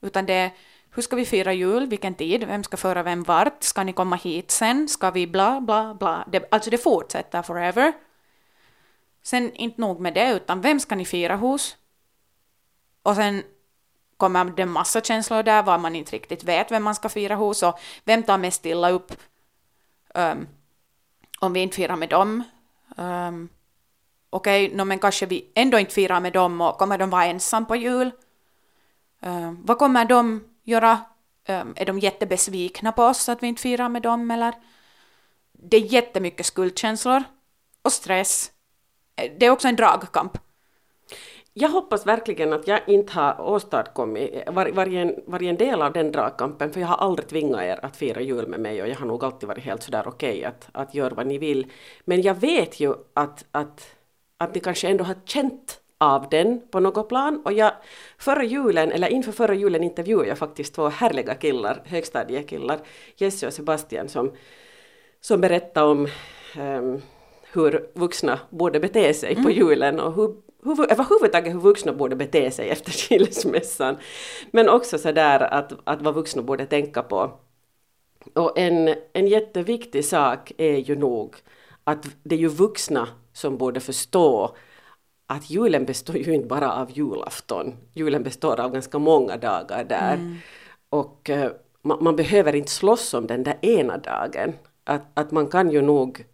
utan 0.00 0.26
det 0.26 0.34
är 0.34 0.50
hur 0.90 1.02
ska 1.02 1.16
vi 1.16 1.24
fira 1.24 1.52
jul, 1.52 1.86
vilken 1.86 2.14
tid, 2.14 2.44
vem 2.44 2.64
ska 2.64 2.76
föra 2.76 3.02
vem 3.02 3.22
vart, 3.22 3.62
ska 3.62 3.84
ni 3.84 3.92
komma 3.92 4.16
hit 4.16 4.50
sen, 4.50 4.88
ska 4.88 5.10
vi 5.10 5.26
bla 5.26 5.60
bla 5.60 5.94
bla. 5.94 6.24
Det, 6.32 6.48
alltså 6.50 6.70
det 6.70 6.78
fortsätter 6.78 7.42
forever. 7.42 7.92
Sen 9.24 9.52
inte 9.54 9.80
nog 9.80 10.00
med 10.00 10.14
det, 10.14 10.32
utan 10.32 10.60
vem 10.60 10.80
ska 10.80 10.94
ni 10.94 11.04
fira 11.04 11.36
hos? 11.36 11.76
Och 13.02 13.14
sen 13.14 13.42
kommer 14.16 14.44
det 14.44 14.66
massa 14.66 15.00
känslor 15.00 15.42
där, 15.42 15.62
var 15.62 15.78
man 15.78 15.96
inte 15.96 16.16
riktigt 16.16 16.44
vet 16.44 16.70
vem 16.70 16.82
man 16.82 16.94
ska 16.94 17.08
fira 17.08 17.34
hos 17.34 17.62
och 17.62 17.78
vem 18.04 18.22
tar 18.22 18.38
mest 18.38 18.66
illa 18.66 18.90
upp 18.90 19.12
um, 20.14 20.48
om 21.40 21.52
vi 21.52 21.60
inte 21.60 21.76
firar 21.76 21.96
med 21.96 22.08
dem. 22.08 22.42
Um, 22.96 23.48
Okej, 24.30 24.66
okay, 24.66 24.76
no, 24.76 24.84
men 24.84 24.98
kanske 24.98 25.26
vi 25.26 25.52
ändå 25.54 25.78
inte 25.78 25.94
firar 25.94 26.20
med 26.20 26.32
dem 26.32 26.60
och 26.60 26.78
kommer 26.78 26.98
de 26.98 27.10
vara 27.10 27.24
ensam 27.24 27.66
på 27.66 27.76
jul? 27.76 28.10
Um, 29.20 29.62
vad 29.64 29.78
kommer 29.78 30.04
de 30.04 30.44
göra? 30.62 31.00
Um, 31.48 31.74
är 31.76 31.86
de 31.86 31.98
jättebesvikna 31.98 32.92
på 32.92 33.02
oss 33.02 33.28
att 33.28 33.42
vi 33.42 33.46
inte 33.46 33.62
firar 33.62 33.88
med 33.88 34.02
dem 34.02 34.30
eller? 34.30 34.54
Det 35.52 35.76
är 35.76 35.80
jättemycket 35.80 36.46
skuldkänslor 36.46 37.22
och 37.82 37.92
stress. 37.92 38.53
Det 39.16 39.46
är 39.46 39.50
också 39.50 39.68
en 39.68 39.76
dragkamp. 39.76 40.38
Jag 41.52 41.68
hoppas 41.68 42.06
verkligen 42.06 42.52
att 42.52 42.68
jag 42.68 42.80
inte 42.86 43.12
har 43.12 43.40
åstadkommit 43.40 44.42
var, 44.46 44.66
varje, 44.66 45.14
varje 45.26 45.52
del 45.52 45.82
av 45.82 45.92
den 45.92 46.12
dragkampen, 46.12 46.72
för 46.72 46.80
jag 46.80 46.88
har 46.88 46.96
aldrig 46.96 47.28
tvingat 47.28 47.62
er 47.62 47.84
att 47.84 47.96
fira 47.96 48.20
jul 48.20 48.46
med 48.48 48.60
mig 48.60 48.82
och 48.82 48.88
jag 48.88 48.96
har 48.96 49.06
nog 49.06 49.24
alltid 49.24 49.48
varit 49.48 49.64
helt 49.64 49.82
sådär 49.82 50.08
okej 50.08 50.44
att, 50.44 50.68
att 50.72 50.94
göra 50.94 51.14
vad 51.14 51.26
ni 51.26 51.38
vill. 51.38 51.72
Men 52.04 52.22
jag 52.22 52.34
vet 52.34 52.80
ju 52.80 52.94
att, 53.14 53.44
att, 53.50 53.96
att 54.36 54.54
ni 54.54 54.60
kanske 54.60 54.88
ändå 54.88 55.04
har 55.04 55.16
känt 55.24 55.80
av 55.98 56.28
den 56.28 56.60
på 56.70 56.80
något 56.80 57.08
plan 57.08 57.42
och 57.44 57.52
jag, 57.52 57.72
förra 58.18 58.44
julen, 58.44 58.92
eller 58.92 59.08
inför 59.08 59.32
förra 59.32 59.54
julen 59.54 59.82
intervjuade 59.82 60.28
jag 60.28 60.38
faktiskt 60.38 60.74
två 60.74 60.88
härliga 60.88 61.34
killar, 61.34 61.82
högstadiekillar, 61.84 62.80
Jesse 63.16 63.46
och 63.46 63.52
Sebastian 63.52 64.08
som, 64.08 64.32
som 65.20 65.40
berättade 65.40 65.86
om 65.86 66.08
um, 66.58 67.02
hur 67.54 67.86
vuxna 67.94 68.40
borde 68.50 68.80
bete 68.80 69.14
sig 69.14 69.42
på 69.42 69.50
julen 69.50 70.00
och 70.00 70.14
hur, 70.14 70.34
hur, 70.62 70.92
överhuvudtaget 70.92 71.54
hur 71.54 71.60
vuxna 71.60 71.92
borde 71.92 72.16
bete 72.16 72.50
sig 72.50 72.70
efter 72.70 72.92
skilsmässan. 73.08 73.96
Men 74.50 74.68
också 74.68 74.98
sådär 74.98 75.40
att, 75.40 75.72
att 75.84 76.02
vad 76.02 76.14
vuxna 76.14 76.42
borde 76.42 76.66
tänka 76.66 77.02
på 77.02 77.30
Och 78.34 78.58
en, 78.58 78.94
en 79.12 79.26
jätteviktig 79.26 80.04
sak 80.04 80.52
är 80.58 80.76
ju 80.76 80.96
nog 80.96 81.36
att 81.84 82.06
det 82.22 82.34
är 82.34 82.38
ju 82.38 82.48
vuxna 82.48 83.08
som 83.32 83.56
borde 83.58 83.80
förstå 83.80 84.56
att 85.26 85.50
julen 85.50 85.84
består 85.84 86.16
ju 86.16 86.34
inte 86.34 86.46
bara 86.48 86.72
av 86.72 86.90
julafton. 86.90 87.74
Julen 87.92 88.22
består 88.22 88.60
av 88.60 88.72
ganska 88.72 88.98
många 88.98 89.36
dagar 89.36 89.84
där. 89.84 90.14
Mm. 90.14 90.36
Och 90.90 91.30
uh, 91.30 91.46
man, 91.82 92.04
man, 92.04 92.16
behöver 92.16 92.54
inte 92.54 92.70
slåss 92.70 93.14
om 93.14 93.26
den 93.26 93.42
där 93.42 93.58
ena 93.62 93.98
dagen. 93.98 94.52
Att, 94.84 95.02
att 95.14 95.30
man 95.30 95.46
kan 95.46 95.70
ju 95.70 95.82
nog 95.82 96.24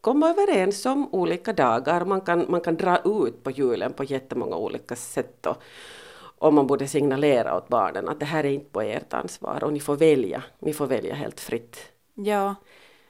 komma 0.00 0.30
överens 0.30 0.86
om 0.86 1.14
olika 1.14 1.52
dagar. 1.52 2.04
Man 2.04 2.20
kan, 2.20 2.46
man 2.48 2.60
kan 2.60 2.76
dra 2.76 2.98
ut 2.98 3.44
på 3.44 3.50
julen 3.50 3.92
på 3.92 4.04
jättemånga 4.04 4.56
olika 4.56 4.96
sätt. 4.96 5.46
Och, 5.46 5.62
och 6.38 6.54
man 6.54 6.66
borde 6.66 6.88
signalera 6.88 7.56
åt 7.56 7.68
barnen 7.68 8.08
att 8.08 8.20
det 8.20 8.26
här 8.26 8.44
är 8.44 8.50
inte 8.50 8.70
på 8.70 8.80
ert 8.82 9.14
ansvar 9.14 9.64
och 9.64 9.72
ni 9.72 9.80
får 9.80 9.96
välja. 9.96 10.42
Ni 10.58 10.72
får 10.72 10.86
välja 10.86 11.14
helt 11.14 11.40
fritt. 11.40 11.92
Ja. 12.14 12.54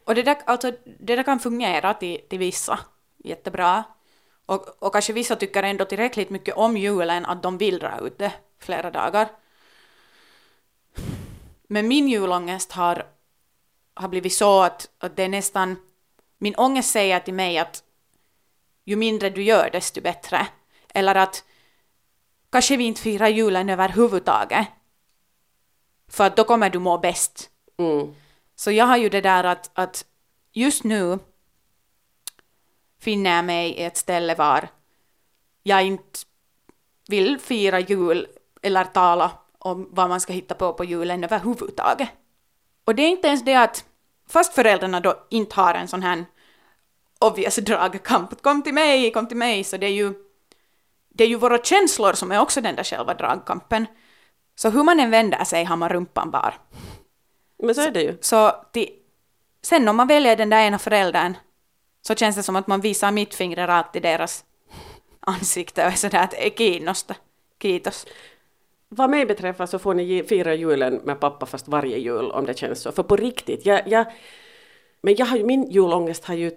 Och 0.04 0.14
det 0.14 0.22
där, 0.22 0.36
alltså, 0.44 0.72
det 1.00 1.16
där 1.16 1.22
kan 1.22 1.38
fungera 1.38 1.94
till, 1.94 2.20
till 2.28 2.38
vissa 2.38 2.78
jättebra. 3.24 3.84
Och, 4.46 4.68
och 4.78 4.92
kanske 4.92 5.12
vissa 5.12 5.36
tycker 5.36 5.62
ändå 5.62 5.84
tillräckligt 5.84 6.30
mycket 6.30 6.56
om 6.56 6.76
julen 6.76 7.26
att 7.26 7.42
de 7.42 7.58
vill 7.58 7.78
dra 7.78 7.98
ut 8.00 8.18
det 8.18 8.32
flera 8.58 8.90
dagar. 8.90 9.28
Men 11.66 11.88
min 11.88 12.08
julångest 12.08 12.72
har, 12.72 13.06
har 13.94 14.08
blivit 14.08 14.32
så 14.32 14.62
att, 14.62 14.88
att 14.98 15.16
det 15.16 15.22
är 15.22 15.28
nästan... 15.28 15.76
Min 16.42 16.54
ångest 16.54 16.90
säger 16.90 17.20
till 17.20 17.34
mig 17.34 17.58
att 17.58 17.84
ju 18.84 18.96
mindre 18.96 19.30
du 19.30 19.42
gör 19.42 19.70
desto 19.70 20.00
bättre. 20.00 20.46
Eller 20.94 21.14
att 21.14 21.44
kanske 22.50 22.76
vi 22.76 22.84
inte 22.84 23.00
firar 23.00 23.28
julen 23.28 23.68
överhuvudtaget. 23.68 24.66
För 26.08 26.24
att 26.26 26.36
då 26.36 26.44
kommer 26.44 26.70
du 26.70 26.78
må 26.78 26.98
bäst. 26.98 27.50
Mm. 27.78 28.14
Så 28.56 28.70
jag 28.70 28.84
har 28.84 28.96
ju 28.96 29.08
det 29.08 29.20
där 29.20 29.44
att, 29.44 29.70
att 29.74 30.04
just 30.52 30.84
nu 30.84 31.18
finner 33.00 33.36
jag 33.36 33.44
mig 33.44 33.70
i 33.70 33.82
ett 33.82 33.96
ställe 33.96 34.34
var 34.34 34.68
jag 35.62 35.86
inte 35.86 36.18
vill 37.08 37.38
fira 37.38 37.80
jul 37.80 38.26
eller 38.62 38.84
tala 38.84 39.30
om 39.58 39.88
vad 39.90 40.08
man 40.08 40.20
ska 40.20 40.32
hitta 40.32 40.54
på 40.54 40.72
på 40.72 40.84
julen 40.84 41.24
överhuvudtaget. 41.24 42.08
Och 42.84 42.94
det 42.94 43.02
är 43.02 43.08
inte 43.08 43.28
ens 43.28 43.44
det 43.44 43.54
att 43.54 43.84
fast 44.30 44.54
föräldrarna 44.54 45.00
då 45.00 45.26
inte 45.30 45.56
har 45.56 45.74
en 45.74 45.88
sån 45.88 46.02
här 46.02 46.24
obvious 47.18 47.56
dragkamp, 47.56 48.42
kom 48.42 48.62
till 48.62 48.74
mig, 48.74 49.12
kom 49.12 49.26
till 49.26 49.36
mig, 49.36 49.64
så 49.64 49.76
det 49.76 49.86
är 49.86 49.90
ju 49.90 50.14
det 51.14 51.24
är 51.24 51.28
ju 51.28 51.36
våra 51.36 51.58
känslor 51.58 52.12
som 52.12 52.32
är 52.32 52.40
också 52.40 52.60
den 52.60 52.76
där 52.76 52.84
själva 52.84 53.14
dragkampen. 53.14 53.86
Så 54.54 54.70
hur 54.70 54.82
man 54.82 55.00
än 55.00 55.10
vänder 55.10 55.44
sig 55.44 55.64
har 55.64 55.76
man 55.76 55.88
rumpan 55.88 56.30
bar. 56.30 56.54
Men 57.62 57.74
så 57.74 57.80
är 57.80 57.90
det 57.90 58.02
ju. 58.02 58.18
Så 58.20 58.64
till, 58.72 58.88
sen 59.62 59.88
om 59.88 59.96
man 59.96 60.08
väljer 60.08 60.36
den 60.36 60.50
där 60.50 60.66
ena 60.66 60.78
föräldern 60.78 61.36
så 62.02 62.14
känns 62.14 62.36
det 62.36 62.42
som 62.42 62.56
att 62.56 62.66
man 62.66 62.80
visar 62.80 63.10
mittfingret 63.10 63.68
rakt 63.68 63.96
i 63.96 64.00
deras 64.00 64.44
ansikte 65.20 65.86
och 65.86 65.92
är 65.92 65.96
sådär 65.96 66.24
att 66.24 66.34
är 66.34 66.50
kiinnosta. 66.50 67.14
Kiitos. 67.62 68.06
Vad 68.92 69.10
mig 69.10 69.26
beträffar 69.26 69.66
så 69.66 69.78
får 69.78 69.94
ni 69.94 70.22
fira 70.22 70.54
julen 70.54 70.94
med 70.94 71.20
pappa 71.20 71.46
fast 71.46 71.68
varje 71.68 71.98
jul 71.98 72.30
om 72.30 72.46
det 72.46 72.58
känns 72.58 72.80
så. 72.80 72.92
För 72.92 73.02
på 73.02 73.16
riktigt, 73.16 73.66
jag, 73.66 73.88
jag, 73.88 74.06
men 75.00 75.14
jag 75.14 75.26
har 75.26 75.38
min 75.38 75.70
julångest 75.70 76.24
har 76.24 76.34
ju 76.34 76.50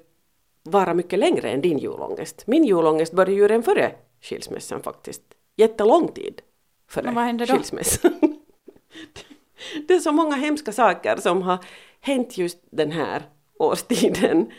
varit 0.64 0.96
mycket 0.96 1.20
längre 1.20 1.50
än 1.50 1.62
din 1.62 1.78
julångest. 1.78 2.48
Min 2.48 2.64
julångest 2.64 3.14
började 3.14 3.34
ju 3.34 3.48
redan 3.48 3.64
före 3.64 3.92
skilsmässan 4.22 4.84
faktiskt. 4.84 5.22
Jättelång 5.56 6.08
tid 6.08 6.42
före 6.90 7.04
Men 7.06 7.16
vad 7.16 7.24
hände 7.24 7.46
då? 7.46 7.54
skilsmässan. 7.54 8.14
det 9.88 9.94
är 9.94 10.00
så 10.00 10.12
många 10.12 10.36
hemska 10.36 10.72
saker 10.72 11.18
som 11.18 11.42
har 11.42 11.58
hänt 12.02 12.38
just 12.38 12.60
den 12.72 12.92
här 12.92 13.24
årstiden. 13.60 14.52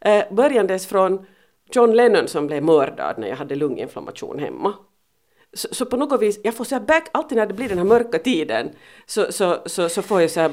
Eh, 0.00 0.24
börjandes 0.30 0.86
från 0.86 1.26
John 1.72 1.92
Lennon 1.92 2.28
som 2.28 2.46
blev 2.46 2.62
mördad 2.62 3.18
när 3.18 3.28
jag 3.28 3.36
hade 3.36 3.54
lunginflammation 3.54 4.38
hemma. 4.38 4.74
Så, 5.56 5.68
så, 5.70 5.86
på 5.86 5.96
något 5.96 6.22
vis, 6.22 6.40
jag 6.44 6.54
får 6.54 6.64
så 6.64 6.80
back, 6.80 7.08
alltid 7.12 7.38
när 7.38 7.46
det 7.46 7.54
blir 7.54 7.68
den 7.68 7.78
här 7.78 7.84
mörka 7.84 8.18
tiden 8.18 8.70
så, 9.06 9.32
så, 9.32 9.62
så, 9.66 9.88
så 9.88 10.02
får 10.02 10.20
jag 10.20 10.30
så 10.30 10.40
här, 10.40 10.52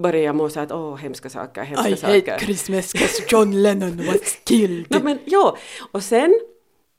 börjar 0.00 0.22
jag 0.22 0.34
må 0.34 0.48
så 0.48 0.60
att 0.60 0.72
åh, 0.72 0.96
hemska 0.96 1.30
saker, 1.30 1.62
hemska 1.62 1.88
I 1.88 1.96
saker. 1.96 2.14
I 2.14 2.20
hate 2.20 2.44
Christmas 2.44 2.92
because 2.92 3.22
John 3.28 3.62
Lennon 3.62 4.06
was 4.06 4.38
killed. 4.44 4.86
no, 4.90 5.02
men, 5.02 5.18
ja, 5.24 5.56
och 5.92 6.02
sen 6.02 6.40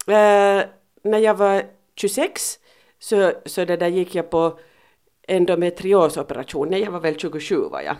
eh, 0.07 0.63
när 1.03 1.17
jag 1.17 1.33
var 1.33 1.63
26 1.95 2.59
så, 2.99 3.33
så 3.45 3.65
det 3.65 3.77
där 3.77 3.87
gick 3.87 4.15
jag 4.15 4.29
på 4.29 4.59
endometriosoperation. 5.27 6.67
Nej, 6.69 6.81
jag 6.81 6.91
var 6.91 6.99
väl 6.99 7.17
27 7.17 7.55
var 7.55 7.81
jag. 7.81 7.95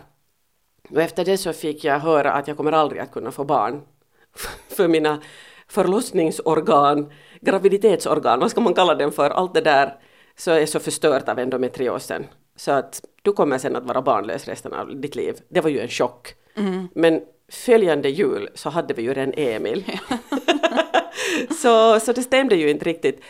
Och 0.90 1.02
efter 1.02 1.24
det 1.24 1.38
så 1.38 1.52
fick 1.52 1.84
jag 1.84 1.98
höra 1.98 2.32
att 2.32 2.48
jag 2.48 2.56
kommer 2.56 2.72
aldrig 2.72 3.00
att 3.00 3.12
kunna 3.12 3.30
få 3.30 3.44
barn. 3.44 3.82
För 4.68 4.88
mina 4.88 5.22
förlossningsorgan, 5.68 7.12
graviditetsorgan, 7.42 8.40
vad 8.40 8.50
ska 8.50 8.60
man 8.60 8.74
kalla 8.74 8.94
den 8.94 9.12
för, 9.12 9.30
allt 9.30 9.54
det 9.54 9.60
där 9.60 9.94
så 10.36 10.50
är 10.50 10.66
så 10.66 10.80
förstört 10.80 11.28
av 11.28 11.38
endometriosen. 11.38 12.26
Så 12.56 12.72
att 12.72 13.04
du 13.22 13.32
kommer 13.32 13.58
sen 13.58 13.76
att 13.76 13.84
vara 13.84 14.02
barnlös 14.02 14.48
resten 14.48 14.72
av 14.72 15.00
ditt 15.00 15.16
liv. 15.16 15.34
Det 15.48 15.60
var 15.60 15.70
ju 15.70 15.80
en 15.80 15.88
chock. 15.88 16.34
Mm. 16.56 16.88
Men 16.94 17.20
följande 17.52 18.08
jul 18.08 18.48
så 18.54 18.70
hade 18.70 18.94
vi 18.94 19.02
ju 19.02 19.14
redan 19.14 19.34
Emil. 19.36 19.84
så, 21.62 22.00
så 22.00 22.12
det 22.12 22.22
stämde 22.22 22.56
ju 22.56 22.70
inte 22.70 22.84
riktigt. 22.84 23.20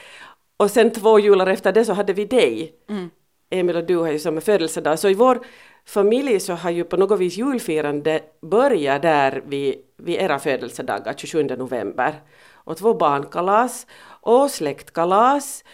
Och 0.57 0.71
sen 0.71 0.90
två 0.90 1.19
jular 1.19 1.47
efter 1.47 1.73
det 1.73 1.85
så 1.85 1.92
hade 1.92 2.12
vi 2.12 2.25
dig. 2.25 2.75
Mm. 2.88 3.11
Emil 3.50 3.76
och 3.76 3.85
du 3.85 3.97
har 3.97 4.11
ju 4.11 4.19
samma 4.19 4.40
födelsedag. 4.40 4.99
Så 4.99 5.09
i 5.09 5.14
vår 5.14 5.40
familj 5.87 6.40
så 6.40 6.52
har 6.52 6.71
ju 6.71 6.85
på 6.85 6.97
något 6.97 7.21
vis 7.21 7.37
julfirande 7.37 8.21
börjat 8.42 9.02
där 9.02 9.42
vid, 9.47 9.75
vid 9.97 10.21
era 10.21 10.38
födelsedagar, 10.38 11.14
27 11.16 11.42
november. 11.42 12.14
Och 12.64 12.76
två 12.76 12.95
barnkalas 12.95 13.87
och 14.21 14.50
släktkalas. 14.50 15.64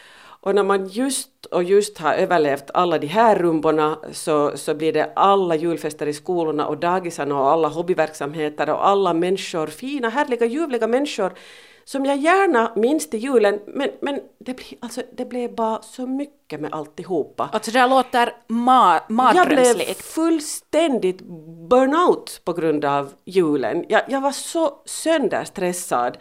Och 0.40 0.54
när 0.54 0.62
man 0.62 0.87
just 0.87 1.47
och 1.47 1.62
just 1.62 1.99
har 1.99 2.14
överlevt 2.14 2.71
alla 2.75 2.99
de 2.99 3.07
här 3.07 3.37
rumborna 3.37 3.99
så, 4.12 4.57
så 4.57 4.75
blir 4.75 4.92
det 4.92 5.12
alla 5.16 5.54
julfester 5.54 6.07
i 6.07 6.12
skolorna 6.12 6.66
och 6.66 6.78
dagisarna 6.78 7.40
och 7.40 7.50
alla 7.50 7.68
hobbyverksamheter 7.68 8.71
och 8.71 8.88
alla 8.88 9.14
människor, 9.14 9.66
fina, 9.66 10.09
härliga, 10.09 10.47
ljuvliga 10.47 10.87
människor 10.87 11.33
som 11.88 12.04
jag 12.04 12.16
gärna 12.16 12.73
minns 12.76 13.11
till 13.11 13.21
julen, 13.21 13.61
men, 13.66 13.90
men 14.00 14.21
det, 14.38 14.54
blir, 14.54 14.78
alltså, 14.80 15.02
det 15.12 15.25
blev 15.25 15.54
bara 15.54 15.83
så 15.83 16.07
mycket 16.07 16.61
med 16.61 16.75
alltihopa. 16.75 17.50
Alltså 17.52 17.71
det 17.71 17.87
låter 17.87 18.33
ma 18.49 19.00
mardrömslikt. 19.09 19.68
Jag 19.68 19.76
blev 19.76 19.95
fullständigt 19.95 21.21
burnout 21.71 22.40
på 22.45 22.52
grund 22.52 22.85
av 22.85 23.12
julen. 23.25 23.85
Jag, 23.88 24.02
jag 24.09 24.21
var 24.21 24.33
så 24.33 24.83
sönderstressad. 24.85 26.18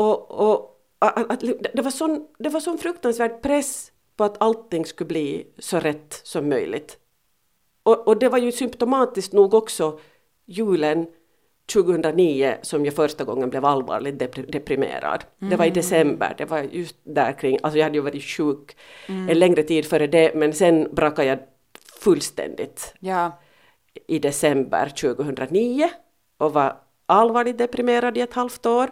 Och, 0.00 0.30
och 0.30 0.80
att, 0.98 1.30
att, 1.30 1.40
det, 1.74 1.82
var 1.82 1.90
sån, 1.90 2.26
det 2.38 2.48
var 2.48 2.60
sån 2.60 2.78
fruktansvärd 2.78 3.42
press 3.42 3.92
på 4.16 4.24
att 4.24 4.42
allting 4.42 4.84
skulle 4.84 5.08
bli 5.08 5.46
så 5.58 5.80
rätt 5.80 6.20
som 6.24 6.48
möjligt. 6.48 6.98
Och, 7.82 8.08
och 8.08 8.18
det 8.18 8.28
var 8.28 8.38
ju 8.38 8.52
symptomatiskt 8.52 9.32
nog 9.32 9.54
också 9.54 10.00
julen 10.46 11.06
2009 11.72 12.56
som 12.62 12.84
jag 12.84 12.94
första 12.94 13.24
gången 13.24 13.50
blev 13.50 13.64
allvarligt 13.64 14.18
deprimerad. 14.52 15.24
Mm. 15.40 15.50
Det 15.50 15.56
var 15.56 15.64
i 15.64 15.68
mm. 15.68 15.74
december, 15.74 16.34
det 16.38 16.44
var 16.44 16.58
just 16.58 16.96
där 17.02 17.32
kring, 17.32 17.58
alltså 17.62 17.78
jag 17.78 17.84
hade 17.84 17.98
ju 17.98 18.02
varit 18.02 18.22
sjuk 18.22 18.76
mm. 19.08 19.28
en 19.28 19.38
längre 19.38 19.62
tid 19.62 19.86
före 19.86 20.06
det, 20.06 20.34
men 20.34 20.52
sen 20.52 20.88
brakade 20.94 21.28
jag 21.28 21.38
fullständigt 22.00 22.94
ja. 22.98 23.38
i 24.06 24.18
december 24.18 24.88
2009 24.88 25.88
och 26.38 26.52
var 26.52 26.76
allvarligt 27.06 27.58
deprimerad 27.58 28.18
i 28.18 28.20
ett 28.20 28.34
halvt 28.34 28.66
år. 28.66 28.90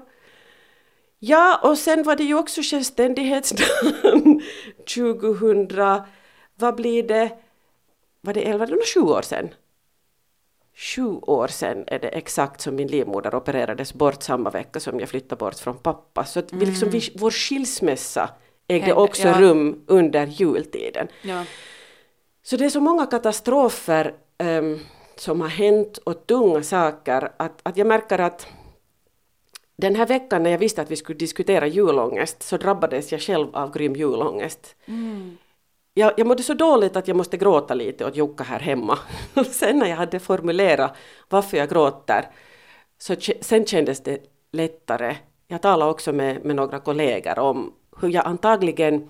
Ja, 1.19 1.61
och 1.63 1.79
sen 1.79 2.03
var 2.03 2.17
det 2.17 2.25
ju 2.25 2.39
också 2.39 2.61
självständighetsdagen 2.63 4.43
2000, 4.95 5.69
vad 6.55 6.75
blir 6.75 7.03
det, 7.03 7.31
var 8.21 8.35
det 8.35 8.41
11 8.41 8.65
eller 8.65 8.95
7 8.95 9.01
år 9.01 9.23
sedan? 9.23 9.49
sju 10.79 11.19
år 11.23 11.49
sedan 11.49 11.85
är 11.87 11.99
det 11.99 12.09
exakt 12.09 12.61
som 12.61 12.75
min 12.75 12.89
livmoder 12.89 13.35
opererades 13.35 13.95
bort 13.95 14.23
samma 14.23 14.51
vecka 14.51 14.81
som 14.81 15.01
jag 15.01 15.09
flyttade 15.09 15.39
bort 15.39 15.59
från 15.59 15.79
pappa. 15.79 16.25
Så 16.25 16.39
att 16.39 16.53
vi 16.53 16.67
liksom, 16.67 16.91
vi, 16.91 17.13
vår 17.15 17.31
skilsmässa 17.31 18.31
ägde 18.69 18.95
också 18.95 19.29
ja. 19.29 19.41
rum 19.41 19.85
under 19.87 20.27
jultiden. 20.27 21.09
Ja. 21.23 21.45
Så 22.43 22.57
det 22.57 22.65
är 22.65 22.71
så 22.71 22.81
många 22.81 23.07
katastrofer 23.07 24.15
um, 24.39 24.81
som 25.17 25.41
har 25.41 25.49
hänt 25.49 25.99
och 25.99 26.27
tunga 26.27 26.63
saker 26.63 27.33
att, 27.37 27.61
att 27.63 27.77
jag 27.77 27.87
märker 27.87 28.19
att 28.19 28.47
den 29.79 29.97
här 29.97 30.07
veckan 30.07 30.43
när 30.43 30.51
jag 30.51 30.59
visste 30.59 30.83
att 30.83 30.91
vi 30.91 30.97
skulle 30.97 31.19
diskutera 31.19 31.67
julångest 31.67 32.43
så 32.43 32.57
drabbades 32.57 33.13
jag 33.13 33.21
själv 33.21 33.57
av 33.57 33.73
grym 33.73 33.97
julångest. 33.97 34.77
Mm 34.87 35.37
jag, 35.99 36.13
jag 36.17 36.27
mådde 36.27 36.43
så 36.43 36.55
dåligt 36.55 36.97
att 36.97 37.09
jag 37.09 37.17
måste 37.17 37.37
gråta 37.37 37.75
lite 37.75 38.07
åt 38.07 38.17
Jukka 38.17 38.45
här 38.45 38.61
hemma. 38.61 38.99
sen 39.51 39.79
när 39.79 39.87
jag 39.87 39.97
hade 39.97 40.21
formulerat 40.21 40.97
varför 41.29 41.57
jag 41.57 41.69
gråter, 41.69 42.31
så 42.99 43.15
sen 43.41 43.67
kändes 43.67 44.03
det 44.03 44.19
lättare. 44.53 45.17
Jag 45.49 45.63
talade 45.63 45.91
också 45.91 46.13
med, 46.13 46.45
med 46.45 46.57
några 46.57 46.79
kollegor 46.79 47.39
om 47.39 47.73
hur 48.01 48.09
jag 48.09 48.27
antagligen, 48.27 49.09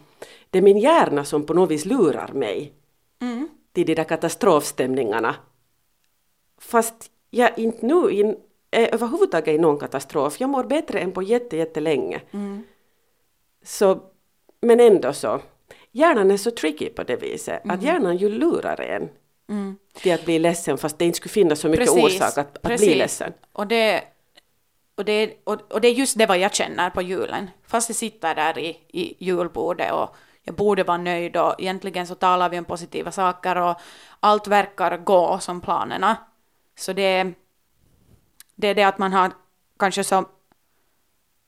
det 0.51 0.59
är 0.59 0.63
min 0.63 0.79
hjärna 0.79 1.25
som 1.25 1.47
på 1.47 1.55
något 1.55 1.71
vis 1.71 1.85
lurar 1.85 2.33
mig 2.33 2.73
mm. 3.21 3.49
till 3.73 3.87
de 3.87 3.95
där 3.95 4.05
katastrofstämningarna. 4.05 5.35
fast 6.61 7.11
jag 7.31 7.59
inte 7.59 7.87
nu 7.87 8.11
in, 8.11 8.37
är 8.71 8.95
överhuvudtaget 8.95 9.55
i 9.55 9.59
någon 9.59 9.79
katastrof. 9.79 10.41
Jag 10.41 10.51
mår 10.51 10.65
bättre 10.65 11.01
än 11.01 11.13
på 11.13 11.23
jätte, 11.23 11.57
jättelänge. 11.57 12.21
Mm. 12.31 12.65
Så, 13.65 14.01
men 14.61 14.81
ändå 14.81 15.13
så. 15.13 15.41
Hjärnan 15.91 16.31
är 16.31 16.37
så 16.37 16.51
tricky 16.51 16.89
på 16.89 17.03
det 17.03 17.17
viset, 17.17 17.65
Mm. 17.65 17.77
att 17.77 17.83
hjärnan 17.83 18.17
ju 18.17 18.29
lurar 18.29 18.81
en 18.81 19.09
till 19.95 20.13
att 20.15 20.25
bli 20.25 20.39
ledsen 20.39 20.79
fast 20.79 20.99
det 20.99 21.05
inte 21.05 21.17
skulle 21.17 21.33
finnas 21.33 21.61
så 21.61 21.69
mycket 21.69 21.87
Precis, 21.87 22.05
orsak 22.05 22.39
att, 22.39 22.67
att 22.67 22.79
bli 22.79 22.95
ledsen. 22.95 23.33
Och 23.53 23.67
det, 23.67 24.05
och, 24.95 25.05
det, 25.05 25.37
och, 25.45 25.73
och 25.73 25.81
det 25.81 25.89
är 25.89 25.93
just 25.93 26.19
det 26.19 26.27
vad 26.27 26.39
jag 26.39 26.55
känner 26.55 26.91
på 26.91 27.03
julen. 27.03 27.51
Fast 27.67 27.89
jag 27.89 27.97
sitter 27.97 28.35
där 28.35 28.59
i, 28.59 28.69
i 28.89 29.25
julbordet 29.25 29.93
och 29.93 30.17
jag 30.43 30.55
borde 30.55 30.85
vara 30.85 30.99
nöjd 30.99 31.37
och 31.37 31.55
egentligen 31.59 32.07
så 32.07 32.15
talar 32.15 32.49
vi 32.49 32.59
om 32.59 32.65
positiva 32.65 33.13
saker 33.13 33.57
och 33.57 33.77
allt 34.21 34.47
verkar 34.47 34.97
gå 34.97 35.39
som 35.39 35.61
planerna. 35.61 36.17
Så 36.79 36.93
det, 36.93 37.33
det 38.59 38.69
är 38.69 38.75
det 38.75 38.83
att 38.83 38.99
man 38.99 39.13
har 39.13 39.33
kanske 39.79 40.05
så 40.05 40.25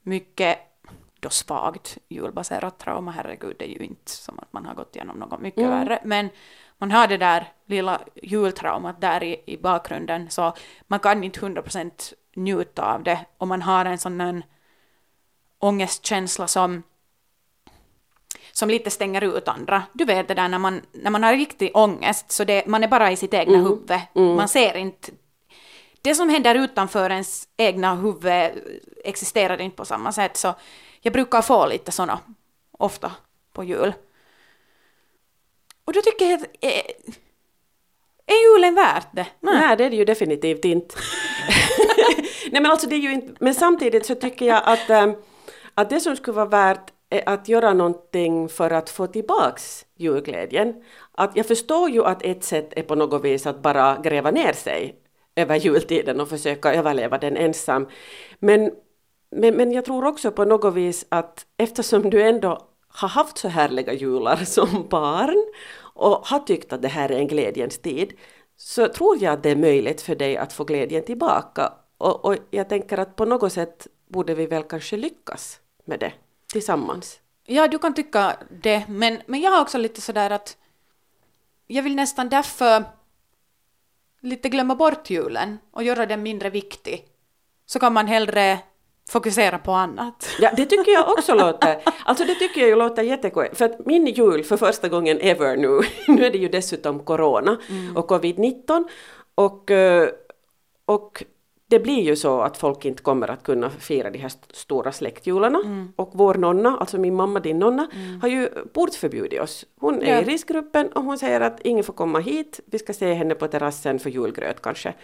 mycket 0.03 0.59
då 1.21 1.31
svagt 1.31 1.99
julbaserat 2.09 2.79
trauma, 2.79 3.11
herregud, 3.11 3.57
det 3.59 3.65
är 3.65 3.69
ju 3.69 3.85
inte 3.85 4.11
som 4.11 4.39
att 4.39 4.53
man 4.53 4.67
har 4.67 4.75
gått 4.75 4.97
igenom 4.97 5.17
något 5.17 5.41
mycket 5.41 5.69
värre, 5.69 6.01
men 6.05 6.29
man 6.79 6.91
har 6.91 7.09
det 7.09 7.17
där 7.17 7.53
lilla 7.67 8.01
jultraumat 8.23 9.01
där 9.01 9.23
i, 9.23 9.43
i 9.47 9.57
bakgrunden, 9.57 10.31
så 10.31 10.53
man 10.87 11.01
kan 11.01 11.25
inte 11.25 11.41
100% 11.41 12.15
njuta 12.37 12.95
av 12.95 13.03
det, 13.03 13.27
och 13.39 13.49
man 13.49 13.63
har 13.63 13.85
en 13.85 13.99
sån 13.99 14.21
en 14.21 14.45
ångestkänsla 15.59 16.47
som 16.47 16.83
som 18.53 18.71
lite 18.71 18.91
stänger 18.91 19.25
ut 19.25 19.49
andra. 19.49 19.83
Du 19.93 20.05
vet 20.05 20.29
det 20.29 20.35
där 20.35 20.49
när 20.49 20.59
man, 20.59 20.81
när 20.93 21.11
man 21.11 21.23
har 21.23 21.33
riktig 21.33 21.71
ångest, 21.75 22.31
så 22.31 22.45
det, 22.45 22.67
man 22.67 22.85
är 22.85 22.89
bara 22.89 23.11
i 23.11 23.17
sitt 23.17 23.35
egna 23.35 23.59
huvud. 23.59 23.93
Man 24.37 24.49
ser 24.49 24.77
inte... 24.77 25.13
Det 26.03 26.15
som 26.15 26.29
händer 26.29 26.55
utanför 26.55 27.11
ens 27.11 27.49
egna 27.57 27.95
huvud 27.95 28.51
existerar 29.05 29.61
inte 29.61 29.77
på 29.77 29.85
samma 29.85 30.13
sätt, 30.13 30.37
så 30.37 30.55
jag 31.01 31.13
brukar 31.13 31.43
få 31.43 31.67
lite 31.67 31.93
sådana 31.93 32.21
ofta 32.73 33.13
på 33.53 33.65
jul. 33.65 33.93
Och 35.85 35.93
då 35.93 36.01
tycker 36.03 36.25
jag 36.25 36.41
att... 36.41 36.47
Är, 36.61 36.83
är 38.27 38.53
julen 38.53 38.75
värt 38.75 39.09
det? 39.13 39.27
Nej, 39.41 39.77
det 39.77 39.85
är 39.85 39.91
det 39.91 39.97
ju 39.97 40.05
definitivt 40.05 40.65
inte. 40.65 40.95
Nej, 42.51 42.63
men 42.63 42.67
alltså 42.67 42.89
det 42.89 42.95
är 42.95 43.01
ju 43.01 43.13
inte, 43.13 43.35
men 43.41 43.55
samtidigt 43.55 44.07
så 44.07 44.15
tycker 44.15 44.47
jag 44.47 44.63
att, 44.65 44.91
ähm, 44.91 45.15
att 45.75 45.91
det 45.91 46.01
som 46.01 46.17
skulle 46.17 46.35
vara 46.35 46.47
värt 46.47 46.93
är 47.11 47.29
att 47.29 47.49
göra 47.49 47.73
någonting 47.73 48.49
för 48.49 48.71
att 48.71 48.91
få 48.91 49.07
tillbaks 49.07 49.87
julglädjen. 49.97 50.75
Att 51.13 51.37
jag 51.37 51.47
förstår 51.47 51.91
ju 51.91 52.05
att 52.05 52.23
ett 52.23 52.45
sätt 52.45 52.73
är 52.77 52.83
på 52.83 52.95
något 52.95 53.25
vis 53.25 53.47
att 53.47 53.63
bara 53.63 53.99
gräva 54.03 54.31
ner 54.31 54.53
sig 54.53 54.97
över 55.37 55.57
jultiden 55.57 56.21
och 56.21 56.29
försöka 56.29 56.75
överleva 56.75 57.19
den 57.19 57.37
ensam. 57.37 57.89
Men, 58.39 58.71
men, 59.31 59.57
men 59.57 59.73
jag 59.73 59.85
tror 59.85 60.05
också 60.05 60.31
på 60.31 60.45
något 60.45 60.75
vis 60.75 61.07
att 61.09 61.47
eftersom 61.57 62.11
du 62.11 62.23
ändå 62.23 62.67
har 62.89 63.09
haft 63.09 63.39
så 63.39 63.49
härliga 63.49 63.93
jular 63.93 64.37
som 64.45 64.89
barn 64.89 65.53
och 65.95 66.27
har 66.27 66.39
tyckt 66.39 66.73
att 66.73 66.83
det 66.83 66.89
här 66.89 67.13
är 67.13 67.19
en 67.19 67.29
glädjens 67.29 67.79
tid, 67.79 68.13
så 68.57 68.89
tror 68.89 69.23
jag 69.23 69.33
att 69.33 69.43
det 69.43 69.51
är 69.51 69.57
möjligt 69.57 70.03
för 70.03 70.15
dig 70.15 70.37
att 70.37 70.53
få 70.53 70.65
glädjen 70.65 71.05
tillbaka. 71.05 71.73
Och, 71.99 72.25
och 72.25 72.37
jag 72.51 72.69
tänker 72.69 72.99
att 72.99 73.17
på 73.17 73.25
något 73.25 73.53
sätt 73.53 73.87
borde 74.09 74.35
vi 74.35 74.47
väl 74.47 74.63
kanske 74.63 74.97
lyckas 74.97 75.61
med 75.85 76.01
det 76.01 76.13
tillsammans. 76.53 77.21
Ja, 77.47 77.69
du 77.69 77.79
kan 77.79 77.95
tycka 77.95 78.37
det, 78.63 78.85
men, 78.89 79.23
men 79.27 79.41
jag 79.41 79.51
har 79.51 79.63
också 79.63 79.79
lite 79.79 80.01
sådär 80.01 80.31
att 80.31 80.57
jag 81.67 81.83
vill 81.83 81.97
nästan 81.97 82.29
därför 82.29 82.85
lite 84.23 84.49
glömma 84.49 84.75
bort 84.75 85.11
julen 85.11 85.59
och 85.71 85.83
göra 85.83 86.07
den 86.07 86.23
mindre 86.23 86.51
viktig. 86.51 87.05
Så 87.67 87.79
kan 87.79 87.93
man 87.93 88.07
hellre 88.07 88.59
fokusera 89.11 89.59
på 89.59 89.73
annat. 89.73 90.29
Ja, 90.41 90.51
det 90.57 90.67
tycker 90.67 90.93
jag 90.93 91.11
också 91.11 91.35
låter, 91.35 91.83
alltså 92.05 92.25
det 92.25 92.35
tycker 92.35 92.61
jag 92.61 92.71
ju 92.71 92.77
låter 92.77 93.03
jättekorrekt. 93.03 93.59
För 93.59 93.65
att 93.65 93.87
min 93.87 94.07
jul 94.07 94.45
för 94.45 94.57
första 94.57 94.89
gången 94.89 95.19
ever 95.21 95.57
nu, 95.57 95.81
nu 96.13 96.25
är 96.25 96.31
det 96.31 96.39
ju 96.39 96.49
dessutom 96.49 97.05
corona 97.05 97.59
och 97.95 98.11
covid-19 98.11 98.85
och, 99.35 99.71
eh, 99.71 100.09
och 100.85 101.25
det 101.71 101.79
blir 101.79 102.01
ju 102.03 102.17
så 102.17 102.41
att 102.41 102.57
folk 102.57 102.85
inte 102.85 103.03
kommer 103.03 103.29
att 103.31 103.43
kunna 103.43 103.71
fira 103.71 104.11
de 104.11 104.19
här 104.19 104.27
st- 104.27 104.55
stora 104.55 104.93
släktjularna. 104.93 105.59
Och 105.97 106.11
vår 106.13 106.35
nonna, 106.35 106.77
alltså 106.81 106.99
min 106.99 107.15
mamma, 107.15 107.41
din 107.41 107.59
nonna, 107.59 107.87
har 108.23 108.29
ju 108.29 108.49
portförbjudit 108.73 109.41
oss. 109.41 109.67
Hon 109.81 110.03
är 110.03 110.15
Ja. 110.15 110.21
i 110.21 110.25
riskgruppen 110.25 110.89
och 110.93 111.03
hon 111.05 111.19
säger 111.19 111.41
att 111.41 111.61
ingen 111.61 111.85
får 111.85 111.93
komma 111.93 112.19
hit, 112.19 112.61
vi 112.67 112.79
ska 112.79 112.93
se 112.93 113.13
henne 113.15 113.35
på 113.35 113.47
terrassen 113.49 113.99
för 113.99 114.11
julgröt 114.11 114.63
kanske. 114.63 114.95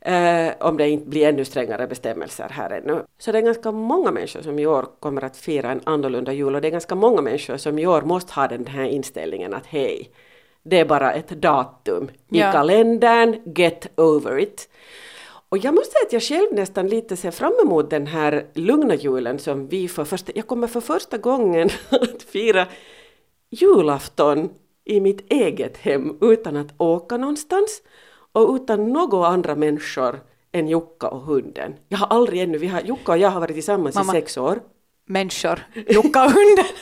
Eh, 0.00 0.52
om 0.60 0.76
det 0.76 0.88
inte 0.88 1.06
blir 1.08 1.28
ännu 1.28 1.44
strängare 1.44 1.86
bestämmelser 1.86 2.48
här 2.50 2.70
ännu. 2.70 3.02
Så 3.18 3.32
det 3.32 3.38
är 3.38 3.42
ganska 3.42 3.72
många 3.72 4.10
människor 4.10 4.40
som 4.42 4.58
i 4.58 4.66
år 4.66 4.86
kommer 5.00 5.24
att 5.24 5.36
fira 5.36 5.70
en 5.70 5.80
annorlunda 5.84 6.32
jul 6.32 6.54
och 6.54 6.60
det 6.60 6.68
är 6.68 6.72
ganska 6.72 6.94
många 6.94 7.22
människor 7.22 7.56
som 7.56 7.78
i 7.78 7.86
år 7.86 8.02
måste 8.02 8.32
ha 8.32 8.48
den 8.48 8.66
här 8.66 8.84
inställningen 8.84 9.54
att 9.54 9.66
hej, 9.66 10.10
det 10.62 10.78
är 10.80 10.84
bara 10.84 11.12
ett 11.12 11.28
datum 11.28 12.08
i 12.30 12.40
Ja. 12.40 12.52
kalendern, 12.52 13.52
get 13.56 13.86
over 13.96 14.38
it. 14.38 14.68
Och 15.48 15.58
jag 15.58 15.74
måste 15.74 15.92
säga 15.92 16.06
att 16.06 16.12
jag 16.12 16.22
själv 16.22 16.52
nästan 16.52 16.88
lite 16.88 17.16
ser 17.16 17.30
fram 17.30 17.52
emot 17.62 17.90
den 17.90 18.06
här 18.06 18.46
lugna 18.54 18.94
julen 18.94 19.38
som 19.38 19.68
vi 19.68 19.88
för 19.88 20.04
första, 20.04 20.32
jag 20.34 20.46
kommer 20.46 20.66
för 20.66 20.80
första 20.80 21.18
gången 21.18 21.70
att 21.90 22.22
fira 22.22 22.66
julafton 23.50 24.50
i 24.84 25.00
mitt 25.00 25.32
eget 25.32 25.76
hem 25.76 26.18
utan 26.20 26.56
att 26.56 26.80
åka 26.80 27.16
någonstans 27.16 27.82
och 28.32 28.54
utan 28.54 28.92
några 28.92 29.26
andra 29.26 29.54
människor 29.54 30.20
än 30.52 30.68
Jukka 30.68 31.08
och 31.08 31.20
hunden. 31.20 31.74
Jag 31.88 31.98
har 31.98 32.06
aldrig 32.06 32.40
ännu, 32.42 32.58
vi 32.58 32.66
har, 32.66 32.80
Jukka 32.80 33.12
och 33.12 33.18
jag 33.18 33.30
har 33.30 33.40
varit 33.40 33.54
tillsammans 33.54 33.94
Mamma. 33.94 34.12
i 34.12 34.20
sex 34.20 34.36
år. 34.36 34.60
Människor, 35.06 35.66
Jukka 35.74 36.24
och 36.24 36.30
hunden. 36.30 36.64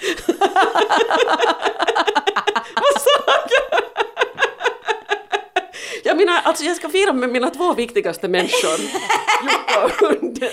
Jag 3.70 3.73
menar, 6.16 6.40
alltså 6.44 6.64
jag 6.64 6.76
ska 6.76 6.88
fira 6.88 7.12
med 7.12 7.30
mina 7.30 7.50
två 7.50 7.74
viktigaste 7.74 8.28
människor, 8.28 8.80
Jukka 9.42 9.84
och 9.84 9.90
hunden. 9.90 10.48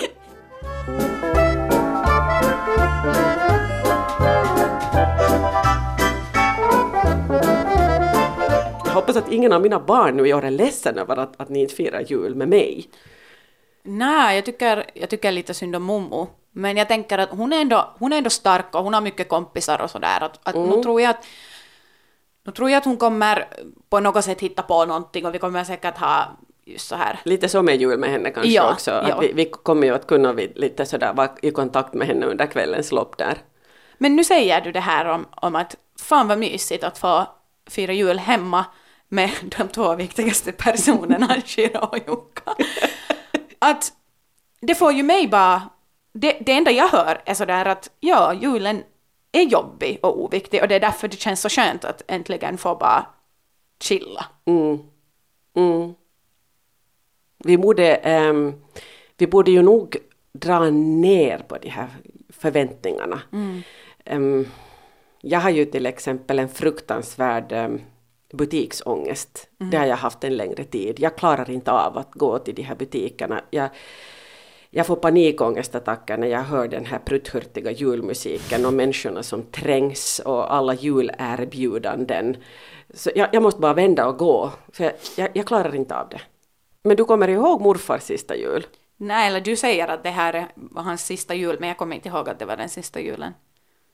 Jag 8.85 8.95
hoppas 8.95 9.15
att 9.15 9.31
ingen 9.31 9.53
av 9.53 9.61
mina 9.61 9.79
barn 9.79 10.17
nu 10.17 10.27
i 10.27 10.33
år 10.33 10.45
är 10.45 10.51
ledsen 10.51 10.97
över 10.97 11.17
att, 11.17 11.41
att 11.41 11.49
ni 11.49 11.61
inte 11.61 11.75
firar 11.75 12.01
jul 12.01 12.35
med 12.35 12.49
mig. 12.49 12.89
Nej, 13.83 14.35
jag 14.35 14.45
tycker, 14.45 14.85
jag 14.93 15.09
tycker 15.09 15.31
lite 15.31 15.53
synd 15.53 15.75
om 15.75 15.83
Momo. 15.83 16.27
Men 16.51 16.77
jag 16.77 16.87
tänker 16.87 17.17
att 17.17 17.29
hon 17.29 17.53
är 17.53 17.61
ändå, 17.61 17.95
hon 17.99 18.13
är 18.13 18.17
ändå 18.17 18.29
stark 18.29 18.75
och 18.75 18.83
hon 18.83 18.93
har 18.93 19.01
mycket 19.01 19.29
kompisar 19.29 19.81
och 19.81 19.89
sådär. 19.89 20.23
Att, 20.23 20.39
att 20.43 20.55
nu, 20.55 20.83
tror 20.83 21.01
jag 21.01 21.09
att, 21.09 21.25
nu 22.43 22.51
tror 22.51 22.69
jag 22.69 22.77
att 22.77 22.85
hon 22.85 22.97
kommer 22.97 23.47
på 23.89 23.99
något 23.99 24.25
sätt 24.25 24.41
hitta 24.41 24.61
på 24.61 24.85
någonting 24.85 25.25
och 25.25 25.33
vi 25.33 25.39
kommer 25.39 25.63
säkert 25.63 25.97
ha 25.97 26.37
just 26.65 26.87
så 26.87 26.95
här. 26.95 27.19
Lite 27.23 27.49
så 27.49 27.61
med 27.61 27.81
jul 27.81 27.99
med 27.99 28.09
henne 28.09 28.31
kanske 28.31 28.51
Ja, 28.51 28.71
också. 28.71 28.91
Att 28.91 29.09
ja. 29.09 29.19
vi, 29.19 29.33
vi 29.33 29.45
kommer 29.45 29.87
ju 29.87 29.93
att 29.93 30.07
kunna 30.07 30.33
vid, 30.33 30.51
lite 30.57 30.85
sådär 30.85 31.13
vara 31.13 31.29
i 31.41 31.51
kontakt 31.51 31.93
med 31.93 32.07
henne 32.07 32.25
under 32.25 32.45
kvällens 32.45 32.91
lopp 32.91 33.17
där. 33.17 33.37
Men 33.97 34.15
nu 34.15 34.23
säger 34.23 34.61
du 34.61 34.71
det 34.71 34.79
här 34.79 35.05
om, 35.05 35.25
om 35.31 35.55
att 35.55 35.75
fan 35.99 36.27
vad 36.27 36.39
mysigt 36.39 36.83
att 36.83 36.97
få 36.97 37.27
fira 37.69 37.93
jul 37.93 38.19
hemma 38.19 38.65
med 39.07 39.29
de 39.57 39.67
två 39.67 39.95
viktigaste 39.95 40.51
personerna, 40.51 41.41
Shira 41.45 41.79
och 41.79 41.97
Jukka. 41.97 42.55
Att 43.59 43.93
det 44.61 44.75
får 44.75 44.93
ju 44.93 45.03
mig 45.03 45.27
bara... 45.27 45.61
Det, 46.13 46.37
det 46.45 46.51
enda 46.51 46.71
jag 46.71 46.87
hör 46.87 47.21
är 47.25 47.33
sådär 47.33 47.65
att 47.65 47.89
ja, 47.99 48.33
julen 48.33 48.83
är 49.31 49.43
jobbig 49.43 49.99
och 50.01 50.23
oviktig 50.23 50.61
och 50.61 50.67
det 50.67 50.75
är 50.75 50.79
därför 50.79 51.07
det 51.07 51.19
känns 51.19 51.41
så 51.41 51.49
skönt 51.49 51.85
att 51.85 52.01
äntligen 52.07 52.57
få 52.57 52.75
bara 52.75 53.05
chilla. 53.79 54.25
Mm. 54.45 54.79
Mm. 55.55 55.93
Vi, 57.37 57.57
borde, 57.57 57.95
ehm, 57.95 58.53
vi 59.17 59.27
borde 59.27 59.51
ju 59.51 59.61
nog 59.61 59.97
dra 60.33 60.69
ner 60.69 61.37
på 61.37 61.57
de 61.57 61.69
här 61.69 61.87
förväntningarna. 62.29 63.21
Ehm, 64.05 64.45
jag 65.21 65.39
har 65.39 65.49
ju 65.49 65.65
till 65.65 65.85
exempel 65.85 66.39
en 66.39 66.49
fruktansvärd 66.49 67.51
um, 67.51 67.81
butiksångest. 68.33 69.49
Det 69.71 69.77
har 69.77 69.85
jag 69.85 69.95
haft 69.95 70.23
en 70.23 70.37
längre 70.37 70.63
tid. 70.63 70.99
Jag 70.99 71.17
klarar 71.17 71.49
inte 71.49 71.71
av 71.71 71.97
att 71.97 72.11
gå 72.11 72.39
till 72.39 72.55
de 72.55 72.63
här 72.63 72.75
butikerna. 72.75 73.41
Jag, 73.49 73.69
jag 74.71 74.87
får 74.87 74.95
panikångestattacker 74.95 76.17
när 76.17 76.27
jag 76.27 76.39
hör 76.41 76.67
den 76.67 76.85
här 76.85 76.99
prutthurtiga 76.99 77.71
julmusiken 77.71 78.65
och 78.65 78.73
människorna 78.73 79.23
som 79.23 79.43
trängs 79.43 80.19
och 80.25 80.53
alla 80.53 80.73
julerbjudanden. 80.73 82.37
Så 82.93 83.09
jag, 83.15 83.29
jag 83.31 83.43
måste 83.43 83.61
bara 83.61 83.73
vända 83.73 84.07
och 84.07 84.17
gå, 84.17 84.51
för 84.73 84.83
jag, 84.83 84.93
jag, 85.17 85.29
jag 85.33 85.45
klarar 85.45 85.75
inte 85.75 85.95
av 85.95 86.09
det. 86.09 86.21
Men 86.83 86.97
du 86.97 87.05
kommer 87.05 87.27
ihåg 87.27 87.61
morfars 87.61 88.01
sista 88.03 88.35
jul? 88.35 88.65
Nej, 88.97 89.27
eller 89.27 89.41
du 89.41 89.55
säger 89.55 89.87
att 89.87 90.03
det 90.03 90.09
här 90.09 90.33
är- 90.33 90.47
var 90.55 90.83
hans 90.83 91.05
sista 91.05 91.33
jul, 91.35 91.57
men 91.59 91.69
jag 91.69 91.77
kommer 91.77 91.95
inte 91.95 92.09
ihåg 92.09 92.29
att 92.29 92.39
det 92.39 92.45
var 92.45 92.57
den 92.57 92.69
sista 92.69 92.99
julen. 92.99 93.33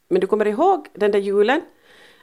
Men 0.09 0.21
du 0.21 0.27
kommer 0.27 0.47
ihåg 0.47 0.87
den 0.93 1.11
där 1.11 1.19
julen? 1.19 1.61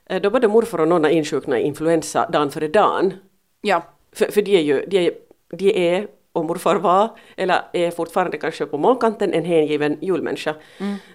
Eh, 0.06 0.22
Då 0.22 0.30
både 0.30 0.48
morfar 0.48 0.80
och 0.80 0.88
nonna 0.88 1.10
insjukna 1.10 1.60
i 1.60 1.62
influensa 1.62 2.28
dagen 2.32 2.50
före 2.50 2.68
dagen. 2.68 3.14
Ja, 3.60 3.82
För, 4.12 4.26
för 4.30 4.42
de 4.42 4.56
är 4.56 4.60
ju, 4.62 4.86
de 4.86 4.98
är, 5.06 5.12
de 5.56 5.88
är 5.96 6.08
och 6.34 6.44
morfar 6.44 6.76
var, 6.76 7.10
eller 7.36 7.62
är 7.72 7.90
fortfarande 7.90 8.38
kanske 8.38 8.66
på 8.66 8.78
målkanten, 8.78 9.32
en 9.32 9.44
hängiven 9.44 9.98
julmänniska. 10.00 10.54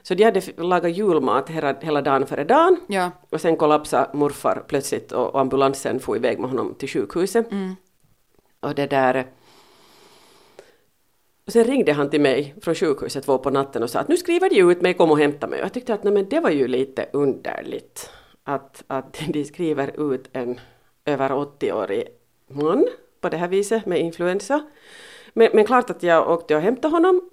Så 0.02 0.14
de 0.14 0.24
hade 0.24 0.42
lagat 0.58 0.92
julmat 0.92 1.50
hela, 1.50 1.76
hela 1.82 2.02
dagen 2.02 2.28
före 2.28 2.44
dagen. 2.44 2.78
Ja. 2.88 3.12
Och 3.30 3.42
sen 3.42 3.56
kollapsade 3.56 4.10
morfar 4.14 4.64
plötsligt 4.68 5.12
och, 5.12 5.34
och 5.34 5.40
ambulansen 5.40 6.00
for 6.00 6.18
iväg 6.18 6.40
med 6.40 6.50
honom 6.50 6.76
till 6.80 6.90
sjukhuset. 6.90 7.48
Och 8.60 8.76
det 8.76 8.88
där... 8.88 9.28
Och 11.46 11.54
sen 11.54 11.64
ringde 11.64 11.94
han 11.94 12.10
till 12.10 12.22
mig 12.22 12.56
från 12.62 12.76
sjukhuset 12.76 13.26
två 13.26 13.38
på 13.38 13.50
natten 13.50 13.84
och 13.84 13.90
sa 13.90 14.00
att 14.00 14.08
nu 14.08 14.18
skriver 14.18 14.50
de 14.50 14.62
ut 14.62 14.82
mig, 14.82 14.94
kom 14.94 15.12
och 15.12 15.20
hämta 15.20 15.48
mig. 15.48 15.60
Och 15.60 15.66
jag 15.66 15.74
tyckte 15.74 15.94
att 15.94 16.04
nej, 16.04 16.14
men 16.14 16.30
det 16.30 16.40
var 16.40 16.50
ju 16.50 16.68
lite 16.68 17.06
underligt 17.14 18.10
att, 18.44 18.84
att 18.88 19.22
de 19.28 19.46
skriver 19.46 20.14
ut 20.14 20.30
en 20.34 20.60
över 21.06 21.30
80-årig 21.30 22.04
man 22.48 22.86
på 23.22 23.30
det 23.30 23.38
här 23.38 23.48
viset 23.48 23.86
med 23.86 24.00
influensa. 24.00 24.64
Men, 25.34 25.50
men 25.54 25.66
klart 25.66 25.90
att 25.90 26.04
jag 26.04 26.30
åkte 26.30 26.56
och 26.56 26.62
hämtade 26.62 26.96
honom 26.96 27.30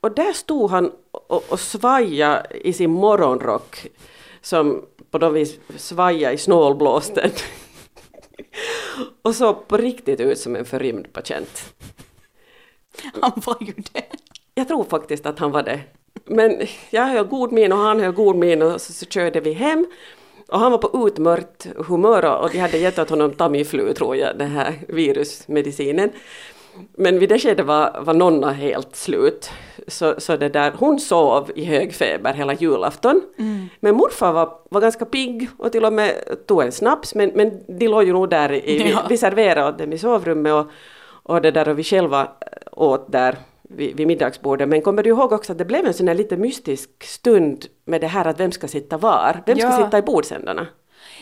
och 0.00 0.14
där 0.14 0.32
stod 0.32 0.70
han 0.70 0.92
och, 1.10 1.44
och 1.48 1.60
svajade 1.60 2.46
i 2.54 2.72
sin 2.72 2.90
morgonrock 2.90 3.86
som 4.40 4.84
på 5.10 5.18
något 5.18 5.34
vis 5.34 5.58
svajade 5.76 6.34
i 6.34 6.38
snålblåsten. 6.38 7.30
och 9.22 9.34
såg 9.34 9.68
på 9.68 9.76
riktigt 9.76 10.20
ut 10.20 10.38
som 10.38 10.56
en 10.56 10.64
förrymd 10.64 11.12
patient. 11.12 11.74
Han 13.20 13.32
var 13.34 13.56
ju 13.60 13.72
det. 13.92 14.04
Jag 14.54 14.68
tror 14.68 14.84
faktiskt 14.84 15.26
att 15.26 15.38
han 15.38 15.50
var 15.50 15.62
det. 15.62 15.80
Men 16.24 16.66
jag 16.90 17.06
höll 17.06 17.26
god 17.26 17.52
min 17.52 17.72
och 17.72 17.78
han 17.78 18.00
höll 18.00 18.12
god 18.12 18.36
min 18.36 18.62
och 18.62 18.80
så, 18.80 18.92
så 18.92 19.06
körde 19.06 19.40
vi 19.40 19.52
hem. 19.52 19.86
Och 20.48 20.58
han 20.58 20.70
var 20.70 20.78
på 20.78 21.06
utmört 21.08 21.66
humör 21.76 22.42
och 22.42 22.50
de 22.50 22.58
hade 22.58 22.78
gett 22.78 22.98
åt 22.98 23.10
honom 23.10 23.34
Tamiflu 23.34 23.94
tror 23.94 24.16
jag, 24.16 24.38
den 24.38 24.50
här 24.50 24.74
virusmedicinen. 24.88 26.10
Men 26.94 27.18
vid 27.18 27.28
det 27.28 27.38
skedet 27.38 27.66
var, 27.66 28.00
var 28.00 28.14
Nonna 28.14 28.52
helt 28.52 28.96
slut. 28.96 29.50
Så, 29.88 30.14
så 30.18 30.36
det 30.36 30.48
där, 30.48 30.72
hon 30.78 31.00
sov 31.00 31.50
i 31.54 31.64
hög 31.64 31.94
feber 31.94 32.32
hela 32.32 32.54
julafton. 32.54 33.22
Men 33.80 33.94
morfar 33.94 34.32
var, 34.32 34.52
var 34.70 34.80
ganska 34.80 35.04
pigg 35.04 35.48
och 35.58 35.72
till 35.72 35.84
och 35.84 35.92
med 35.92 36.12
tog 36.46 36.62
en 36.62 36.72
snaps. 36.72 37.14
Men, 37.14 37.30
men 37.34 37.60
de 37.78 37.88
låg 37.88 38.04
ju 38.04 38.12
nog 38.12 38.30
där, 38.30 38.52
i, 38.52 38.90
Ja. 38.90 39.02
vi 39.08 39.16
serverade 39.16 39.68
åt 39.68 39.78
dem 39.78 39.92
i 39.92 39.98
sovrummet 39.98 40.52
och, 40.52 40.66
och 41.32 41.42
det 41.42 41.50
där 41.50 41.68
och 41.68 41.78
vi 41.78 41.84
själva 41.84 42.28
åt 42.72 43.12
där 43.12 43.36
vid, 43.62 43.96
vid 43.96 44.06
middagsbordet. 44.06 44.68
Men 44.68 44.82
kommer 44.82 45.02
du 45.02 45.10
ihåg 45.10 45.32
också 45.32 45.52
att 45.52 45.58
det 45.58 45.64
blev 45.64 45.86
en 45.86 45.94
sån 45.94 46.08
här 46.08 46.14
lite 46.14 46.36
mystisk 46.36 46.90
stund 47.04 47.64
med 47.84 48.00
det 48.00 48.06
här 48.06 48.24
att 48.24 48.40
vem 48.40 48.52
ska 48.52 48.68
sitta 48.68 48.96
var? 48.98 49.42
Vem 49.46 49.58
ska 49.58 49.66
Ja. 49.68 49.84
sitta 49.84 49.98
i 49.98 50.02
bordsändarna? 50.02 50.66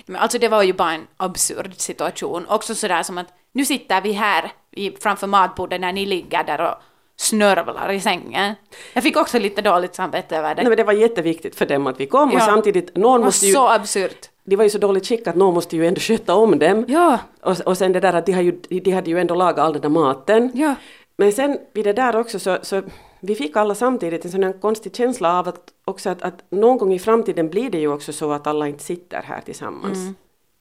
Men 0.07 0.17
alltså 0.17 0.39
det 0.39 0.49
var 0.49 0.63
ju 0.63 0.73
bara 0.73 0.93
en 0.93 1.07
absurd 1.17 1.75
situation. 1.77 2.47
Också 2.49 2.75
sådär 2.75 3.03
som 3.03 3.19
att 3.19 3.27
nu 3.53 3.65
sitter 3.65 4.01
vi 4.01 4.13
här 4.13 4.53
i, 4.71 4.91
framför 4.91 5.27
matbordet 5.27 5.81
när 5.81 5.93
ni 5.93 6.07
ligger 6.07 6.45
där 6.45 6.61
och 6.61 6.75
snörvlar 7.17 7.93
i 7.93 8.01
sängen. 8.01 8.55
Jag 8.93 9.03
fick 9.03 9.17
också 9.17 9.39
lite 9.39 9.63
dåligt 9.63 9.95
samvete 9.95 10.37
över 10.37 10.55
det. 10.55 10.63
Nej, 10.63 10.69
men 10.69 10.77
det 10.77 10.85
var 10.85 10.93
jätteviktigt 10.93 11.57
för 11.57 11.67
dem 11.67 11.87
att 11.87 12.01
vi 12.01 12.07
kom 12.07 12.29
och 12.29 12.35
Ja. 12.35 12.41
samtidigt, 12.41 12.97
någon 12.97 13.03
det 13.03 13.19
var 13.19 13.25
måste 13.27 13.47
ju, 13.47 13.53
så 13.53 13.69
absurt. 13.69 14.29
de 14.45 14.57
var 14.57 14.65
ju 14.65 14.71
så 14.71 14.79
dåligt 14.79 15.07
skick 15.09 15.27
att 15.27 15.37
någon 15.37 15.55
måste 15.55 15.77
ju 15.77 15.87
ändå 15.87 16.01
sköta 16.01 16.35
om 16.35 16.59
dem. 16.59 16.85
Ja. 16.89 17.19
Och, 17.43 17.61
och 17.61 17.79
sen 17.79 17.93
det 17.93 18.01
där 18.01 18.13
att 18.13 18.27
de, 18.27 18.33
har 18.33 18.43
ju, 18.43 18.53
de 18.69 18.91
hade 18.93 19.11
ju 19.11 19.19
ändå 19.21 19.35
lagat 19.35 19.59
all 19.59 19.73
den 19.73 19.83
där 19.83 19.89
maten. 19.89 20.51
Ja. 20.55 20.75
Men 21.17 21.33
sen 21.33 21.59
vid 21.75 21.85
det 21.85 21.93
där 21.93 22.17
också 22.17 22.39
så, 22.39 22.59
så 22.63 22.83
vi 23.25 23.35
fick 23.35 23.57
alla 23.57 23.75
samtidigt 23.75 24.25
en 24.25 24.31
sån 24.31 24.53
konstig 24.53 24.97
känsla 24.97 25.39
av 25.39 25.49
att 25.49 25.73
också 25.85 26.11
att, 26.11 26.23
att 26.23 26.45
någon 26.51 26.79
gång 26.79 26.93
i 26.93 26.99
framtiden 26.99 27.49
blir 27.51 27.71
det 27.71 27.79
ju 27.79 27.89
också 27.89 28.13
så 28.13 28.33
att 28.33 28.47
alla 28.47 28.69
inte 28.69 28.85
sitter 28.85 29.23
här 29.23 29.41
tillsammans 29.41 29.99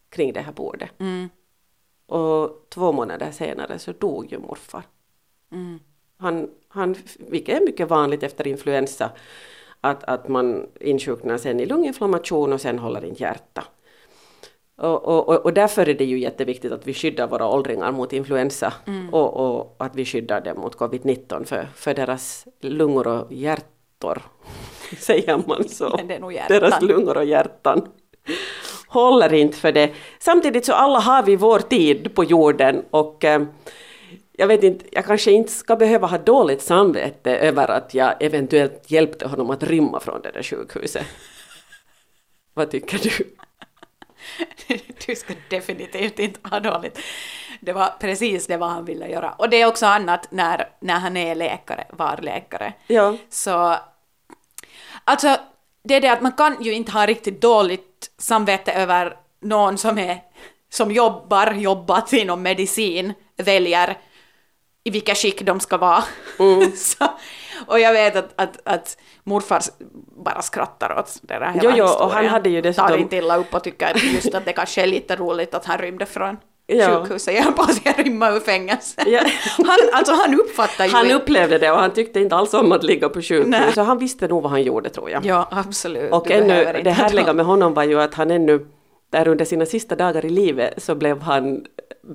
kring 0.10 0.34
det 0.34 0.42
här 0.42 0.54
bordet. 0.54 0.90
Och 2.06 2.66
två 2.70 2.92
månader 2.92 3.32
senare 3.32 3.80
så 3.80 3.92
dog 3.92 4.32
ju 4.32 4.40
morfar. 4.40 4.84
Han, 6.18 6.50
han, 6.68 6.96
vilket 7.20 7.62
är 7.62 7.66
mycket 7.66 7.90
vanligt 7.90 8.24
efter 8.24 8.48
influensa, 8.48 9.12
att, 9.82 10.04
att 10.04 10.28
man 10.28 10.68
insjuknar 10.80 11.38
sen 11.38 11.60
i 11.60 11.66
lunginflammation 11.66 12.54
och 12.54 12.62
sen 12.62 12.80
håller 12.80 13.06
inte 13.06 13.24
hjärta. 13.24 13.64
Och, 14.84 15.30
och, 15.30 15.46
och- 15.46 15.54
därför 15.54 15.90
är 15.90 15.94
det 15.94 16.06
ju 16.06 16.20
jätteviktigt 16.20 16.72
att 16.72 16.88
vi 16.88 16.94
skyddar 16.94 17.28
våra 17.28 17.48
åldringar 17.48 17.92
mot 17.92 18.14
influensa 18.14 18.74
och, 19.12 19.34
och 19.58 19.76
att 19.80 19.96
vi 19.96 20.06
skyddar 20.06 20.42
dem 20.42 20.58
mot 20.58 20.76
covid-19 20.78 21.46
för, 21.46 21.68
för 21.76 21.94
deras 21.94 22.46
lungor 22.62 23.08
och 23.08 23.34
hjärtor, 23.34 24.22
säger 25.00 25.42
man 25.48 25.70
så? 25.70 25.98
Deras 26.48 26.82
lungor 26.82 27.18
och 27.18 27.26
hjärtan 27.26 27.88
håller 28.88 29.34
inte 29.34 29.58
för 29.58 29.72
det. 29.72 29.90
Samtidigt 30.20 30.66
så 30.66 30.74
alla 30.74 31.00
har 31.00 31.24
vi 31.24 31.36
vår 31.36 31.60
tid 31.60 32.16
på 32.16 32.24
jorden 32.24 32.84
och 32.90 33.24
eh, 33.26 33.42
jag 34.38 34.48
vet 34.48 34.64
inte, 34.64 34.86
jag 34.92 35.06
kanske 35.06 35.32
inte 35.32 35.52
ska 35.52 35.76
behöva 35.76 36.08
ha 36.08 36.18
dåligt 36.18 36.62
samvete 36.62 37.36
över 37.38 37.72
att 37.72 37.94
jag 37.94 38.14
eventuellt 38.24 38.92
hjälpte 38.92 39.28
honom 39.28 39.50
att 39.50 39.64
rymma 39.64 40.00
från 40.00 40.22
det 40.22 40.32
där 40.32 40.44
sjukhuset. 40.44 41.06
Vad 42.54 42.72
tycker 42.72 42.98
du? 43.04 43.36
du 45.06 45.16
ska 45.16 45.34
definitivt 45.50 46.20
inte 46.20 46.50
ha 46.50 46.60
dåligt. 46.60 47.00
Det 47.60 47.74
var 47.74 47.94
precis 48.00 48.48
det 48.48 48.58
vad 48.58 48.70
han 48.70 48.86
ville 48.86 49.08
göra. 49.08 49.32
Och 49.32 49.50
det 49.50 49.62
är 49.62 49.68
också 49.68 49.86
annat 49.86 50.32
när, 50.32 50.70
när 50.80 51.00
han 51.00 51.18
är 51.18 51.36
läkare, 51.36 51.88
var 51.90 52.20
läkare. 52.22 52.74
Ja. 52.88 53.16
Så, 53.30 53.76
alltså, 55.04 55.38
det 55.84 55.96
är 55.96 56.02
det 56.02 56.12
att 56.12 56.22
man 56.22 56.32
kan 56.32 56.64
ju 56.64 56.74
inte 56.74 56.92
ha 56.92 57.06
riktigt 57.06 57.42
dåligt 57.42 58.12
samvete 58.18 58.72
över 58.72 59.18
någon 59.42 59.78
som 59.78 59.98
är, 59.98 60.22
som 60.70 60.92
jobbar, 60.92 61.54
jobbat 61.54 62.14
inom 62.14 62.42
medicin, 62.42 63.14
väljer 63.38 63.98
i 64.84 64.90
vilka 64.90 65.16
skick 65.16 65.42
de 65.42 65.60
ska 65.60 65.78
vara. 65.78 66.04
så, 66.76 67.06
och 67.68 67.80
jag 67.80 67.94
vet 67.94 68.16
att, 68.16 68.30
att, 68.36 68.60
att 68.64 68.98
morfar 69.24 69.62
bara 70.26 70.42
skrattar 70.42 71.00
åt 71.00 71.14
den 71.22 71.42
här 71.44 71.52
hela 71.54 71.64
Jo, 71.64 71.72
jo, 71.78 71.84
och 71.84 71.90
historien. 71.92 72.12
han 72.16 72.26
hade 72.26 72.50
ju 72.50 72.62
dessutom- 72.62 72.88
Tar 72.90 72.98
inte 72.98 73.16
illa 73.16 73.38
upp 73.38 73.54
och 73.54 73.64
tycker 73.64 73.98
just 74.14 74.36
att 74.36 74.46
det 74.46 74.54
kanske 74.54 74.82
är 74.82 74.88
lite 74.88 75.16
roligt 75.16 75.54
att 75.54 75.66
han 75.66 75.78
rymde 75.78 76.06
från 76.06 76.38
Ja. 76.68 77.00
sjukhuset. 77.02 77.34
Jag 77.36 77.44
höll 77.44 77.54
på 77.54 77.62
att 77.62 77.74
säga 77.74 77.94
rymma 77.98 78.30
ur 78.32 78.40
fängelse. 78.40 79.04
Ja. 79.06 79.20
Han, 79.58 79.78
alltså 79.94 80.14
han 80.14 80.40
uppfattar 80.40 80.86
ju 80.86 80.92
Han 80.92 81.12
upplevde 81.12 81.58
det 81.58 81.72
och 81.72 81.78
han 81.80 81.92
tyckte 81.92 82.20
inte 82.20 82.36
alls 82.36 82.54
om 82.54 82.72
att 82.72 82.84
ligga 82.84 83.10
på 83.10 83.22
sjukhus. 83.22 83.48
Nej. 83.48 83.74
Så 83.74 83.82
han 83.82 83.98
visste 83.98 84.28
nog 84.28 84.44
vad 84.44 84.52
han 84.52 84.64
gjorde 84.64 84.90
tror 84.90 85.10
jag. 85.10 85.26
Ja, 85.26 85.48
absolut. 85.52 86.12
och 86.12 86.26
Du 86.28 86.34
ännu, 86.34 86.82
det 86.84 86.92
härliga 86.92 87.34
med 87.34 87.46
honom 87.46 87.74
var 87.74 87.84
ju 87.84 88.02
att 88.02 88.14
han 88.14 88.32
ännu, 88.32 88.66
där 89.12 89.28
under 89.28 89.46
sina 89.46 89.66
sista 89.66 89.96
dagar 89.96 90.26
i 90.26 90.30
livet 90.30 90.84
så 90.84 90.96
blev 90.96 91.22
han, 91.22 91.66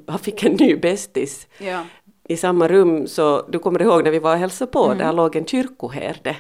han 0.09 0.19
fick 0.19 0.43
en 0.45 0.53
ny 0.53 0.77
bästis. 0.77 1.47
Ja. 1.59 1.81
I 2.29 2.37
samma 2.37 2.69
rum, 2.69 3.07
så 3.07 3.43
du 3.49 3.59
kommer 3.59 3.83
ihåg 3.83 4.05
när 4.05 4.11
vi 4.11 4.19
var 4.19 4.33
och 4.33 4.39
hälsade 4.39 4.71
på, 4.73 4.85
Mm. 4.85 4.99
där 4.99 5.13
låg 5.13 5.37
en 5.37 5.47
kyrkoherde. 5.47 6.37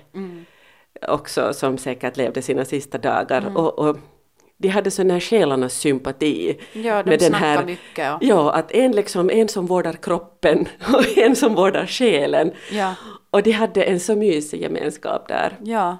Också 1.09 1.53
som 1.53 1.79
säkert 1.79 2.17
levde 2.17 2.43
sina 2.43 2.65
sista 2.65 2.99
dagar. 2.99 3.41
Mm. 3.43 3.57
Och, 3.57 3.79
och 3.79 3.97
de 4.57 4.69
hade 4.69 4.91
sån 4.91 5.11
här 5.11 5.21
själarnas 5.21 5.75
sympati. 5.75 6.59
Ja, 6.73 7.03
de 7.03 7.11
med 7.11 7.19
den 7.21 7.35
här, 7.35 7.65
mycket 7.65 8.15
och- 8.15 8.23
Ja, 8.23 8.53
att 8.53 8.73
en 8.73 8.93
liksom, 8.93 9.31
en 9.31 9.49
som 9.49 9.67
vårdar 9.67 9.93
kroppen 9.93 10.69
och 10.95 11.19
en 11.19 11.37
som 11.37 11.55
vårdar 11.55 11.87
själen. 11.87 12.51
Ja. 12.73 12.95
Och 13.31 13.43
de 13.43 13.51
hade 13.53 13.83
en 13.83 14.01
så 14.01 14.17
mysig 14.17 14.63
gemenskap 14.63 15.29
där. 15.29 15.57
ja. 15.65 15.97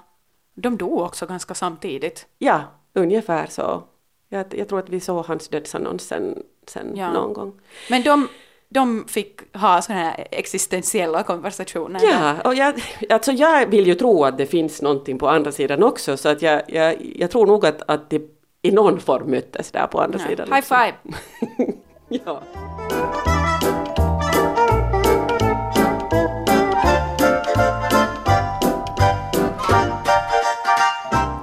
De 0.55 0.77
dog 0.77 0.99
också 1.01 1.25
ganska 1.25 1.53
samtidigt. 1.53 2.27
Ja, 2.37 2.61
ungefär 2.93 3.47
så. 3.49 3.83
Jag, 4.29 4.45
jag 4.51 4.67
tror 4.69 4.79
att 4.79 4.89
vi 4.89 4.99
såg 4.99 5.25
hans 5.25 5.47
dödsannons 5.47 6.07
sen, 6.07 6.43
sen 6.67 6.91
Ja. 6.95 7.11
någon 7.13 7.33
gång. 7.33 7.53
Men 7.89 8.03
de, 8.03 8.27
de 8.73 9.05
fick 9.07 9.55
ha 9.55 9.81
sådana 9.81 10.01
här 10.03 10.27
existentiella 10.31 11.23
konversationer. 11.23 12.01
Ja, 12.03 12.35
och 12.45 12.55
jag, 12.55 12.81
alltså 13.09 13.31
jag 13.31 13.65
vill 13.67 13.87
ju 13.87 13.95
tro 13.95 14.23
att 14.23 14.37
det 14.37 14.45
finns 14.45 14.81
någonting 14.81 15.19
på 15.19 15.29
andra 15.29 15.51
sidan 15.51 15.83
också, 15.83 16.17
så 16.17 16.29
att 16.29 16.41
jag, 16.41 16.61
jag, 16.67 16.95
jag 17.15 17.31
tror 17.31 17.45
nog 17.47 17.65
att, 17.65 17.81
att 17.87 18.09
det 18.09 18.21
i 18.61 18.71
någon 18.71 18.99
form 18.99 19.31
möttes 19.31 19.71
där 19.71 19.87
på 19.87 20.01
andra 20.01 20.19
Ja. 20.21 20.27
sidan. 20.27 20.47
High 20.47 20.59
också. 20.59 20.75
five! 20.75 21.73
Ja. 22.25 22.41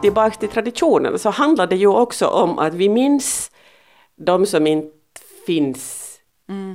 Tillbaks 0.02 0.38
till 0.38 0.48
traditionen 0.48 1.18
så 1.18 1.30
handlar 1.30 1.66
det 1.66 1.76
ju 1.76 1.86
också 1.88 2.26
om 2.26 2.58
att 2.58 2.74
vi 2.74 2.88
minns 2.88 3.50
de 4.16 4.46
som 4.46 4.66
inte 4.66 4.90
finns 5.46 6.05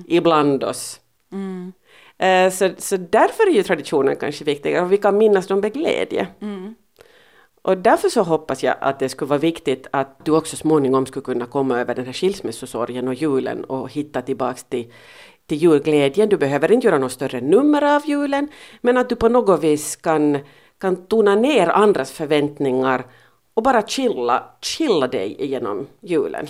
ibland 0.07 0.63
oss. 0.63 0.99
Eh, 2.17 2.51
Så, 2.51 2.69
så 2.77 2.97
därför 2.97 3.47
är 3.49 3.53
ju 3.53 3.63
traditionen 3.63 4.15
kanske 4.15 4.43
viktigare 4.43 4.85
och 4.85 4.91
vi 4.91 4.97
kan 4.97 5.17
minnas 5.17 5.47
dem 5.47 5.59
med 5.59 5.73
glädje. 5.73 6.27
Och 7.63 7.77
därför 7.77 8.09
så 8.09 8.23
hoppas 8.23 8.63
jag 8.63 8.75
att 8.81 8.99
det 8.99 9.09
skulle 9.09 9.29
vara 9.29 9.39
viktigt 9.39 9.87
att 9.91 10.25
du 10.25 10.31
också 10.31 10.55
småningom 10.55 11.05
skulle 11.05 11.23
kunna 11.23 11.45
komma 11.45 11.79
över 11.79 11.95
den 11.95 12.05
här 12.05 12.13
skilsmässosorgen 12.13 13.07
och 13.07 13.13
julen 13.13 13.63
och 13.63 13.91
hitta 13.91 14.21
tillbaks 14.21 14.63
till, 14.63 14.91
till 15.47 15.57
julglädjen. 15.57 16.29
Du 16.29 16.37
behöver 16.37 16.71
inte 16.71 16.87
göra 16.87 16.97
något 16.97 17.11
större 17.11 17.41
nummer 17.41 17.95
av 17.95 18.01
julen, 18.05 18.47
men 18.81 18.97
att 18.97 19.09
du 19.09 19.15
på 19.15 19.29
något 19.29 19.63
vis 19.63 19.95
kan, 19.95 20.37
kan 20.77 20.95
tona 21.07 21.35
ner 21.35 21.67
andras 21.67 22.11
förväntningar 22.11 23.05
och 23.53 23.63
bara 23.63 23.81
chilla, 23.81 24.43
chilla 24.61 25.07
dig 25.07 25.35
igenom 25.41 25.87
julen. 26.01 26.47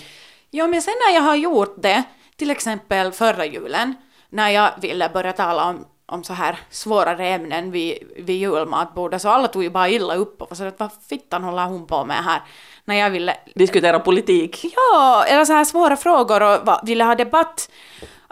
Ja, 0.50 0.68
men 0.68 0.82
sen 0.82 0.94
när 1.08 1.16
jag 1.16 1.24
har 1.24 1.36
gjort 1.36 1.76
det, 1.82 2.04
till 2.42 2.52
exempel 2.52 3.12
förra 3.12 3.46
julen, 3.46 3.96
när 4.30 4.50
jag 4.50 4.72
ville 4.82 5.10
börja 5.10 5.34
tala 5.34 5.70
om, 5.70 5.86
om 6.06 6.24
så 6.24 6.34
här 6.34 6.60
svårare 6.70 7.28
ämnen 7.28 7.72
vid, 7.72 7.98
vid 8.18 8.36
julmatbordet 8.36 9.22
så 9.22 9.30
alla 9.30 9.48
tog 9.48 9.64
ju 9.64 9.70
bara 9.70 9.90
illa 9.90 10.16
upp 10.16 10.42
och 10.42 10.50
var 10.50 10.56
så 10.56 10.64
att 10.64 10.80
vad 10.80 10.90
fittan 11.10 11.44
håller 11.44 11.66
hon 11.66 11.88
på 11.88 12.06
med 12.06 12.24
här? 12.24 12.42
När 12.86 12.96
jag 12.96 13.10
ville 13.10 13.38
Diskutera 13.56 14.00
politik. 14.00 14.66
Ja, 14.76 15.26
eller 15.28 15.46
så 15.46 15.54
här 15.54 15.66
svåra 15.66 15.98
frågor 15.98 16.44
och 16.44 16.66
va, 16.66 16.82
ville 16.86 17.04
ha 17.04 17.16
debatt. 17.16 17.70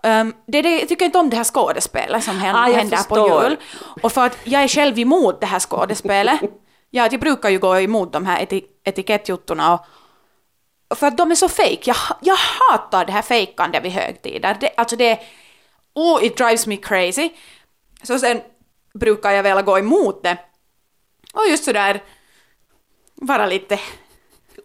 Um, 0.04 0.34
det, 0.48 0.62
det, 0.62 0.80
jag 0.80 0.90
tycker 0.90 1.06
inte 1.06 1.20
om 1.20 1.30
det 1.30 1.38
här 1.38 1.44
skådespelet 1.44 2.24
som 2.24 2.38
hän, 2.38 2.56
Ah, 2.56 2.64
händer 2.64 3.10
på 3.10 3.44
jul. 3.44 3.58
Och 4.04 4.12
för 4.12 4.26
att 4.26 4.38
jag 4.44 4.64
är 4.64 4.68
själv 4.68 5.00
emot 5.00 5.42
det 5.42 5.48
här 5.48 5.60
skådespelet. 5.60 6.40
ja, 6.90 7.08
jag 7.12 7.20
brukar 7.20 7.50
ju 7.50 7.60
gå 7.60 7.80
emot 7.80 8.14
de 8.14 8.26
här 8.26 8.42
eti, 8.42 8.64
etikettjuttorna 8.84 9.74
och 9.74 9.86
för 10.96 11.08
att 11.08 11.18
de 11.18 11.32
är 11.32 11.36
så 11.36 11.50
fake. 11.50 11.80
Jag, 11.84 11.98
jag 12.22 12.36
hatar 12.36 13.06
det 13.06 13.12
här 13.12 13.22
fejkande 13.22 13.80
vid 13.80 13.92
högtider. 13.92 14.58
Det, 14.60 14.72
alltså 14.78 14.96
det 14.96 15.10
är... 15.10 15.20
Oh, 15.94 16.26
it 16.26 16.38
drives 16.38 16.68
me 16.68 16.78
crazy. 16.78 17.30
Så 18.04 18.20
sen 18.20 18.42
brukar 18.94 19.32
jag 19.32 19.44
väl 19.44 19.62
gå 19.62 19.80
emot 19.80 20.24
det. 20.24 20.38
Och 21.34 21.48
just 21.50 21.64
sådär 21.64 22.04
vara 23.16 23.46
lite 23.46 23.80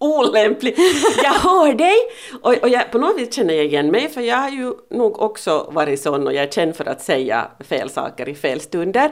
olämplig. 0.01 0.75
Jag 1.23 1.33
hör 1.33 1.75
dig! 1.75 1.97
Och, 2.43 2.55
och 2.63 2.69
jag, 2.69 2.91
på 2.91 2.99
något 2.99 3.19
vis 3.19 3.35
känner 3.35 3.55
jag 3.55 3.65
igen 3.65 3.91
mig, 3.91 4.09
för 4.09 4.21
jag 4.21 4.37
har 4.37 4.51
ju 4.51 4.73
nog 4.91 5.23
också 5.23 5.71
varit 5.73 6.03
sån 6.03 6.27
och 6.27 6.35
jag 6.35 6.45
är 6.45 6.51
känd 6.51 6.77
för 6.77 6.85
att 6.85 7.03
säga 7.03 7.51
fel 7.61 7.91
saker 7.91 8.29
i 8.29 8.35
fel 8.35 8.61
stunder. 8.61 9.11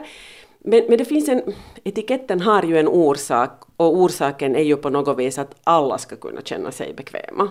Men, 0.63 0.83
men 0.89 0.97
det 0.97 1.05
finns 1.05 1.29
en, 1.29 1.41
etiketten 1.83 2.41
har 2.41 2.63
ju 2.63 2.79
en 2.79 2.87
orsak 2.87 3.61
och 3.77 3.97
orsaken 3.97 4.55
är 4.55 4.63
ju 4.63 4.75
på 4.75 4.89
något 4.89 5.17
vis 5.17 5.37
att 5.37 5.55
alla 5.63 5.97
ska 5.97 6.15
kunna 6.15 6.41
känna 6.41 6.71
sig 6.71 6.93
bekväma. 6.93 7.49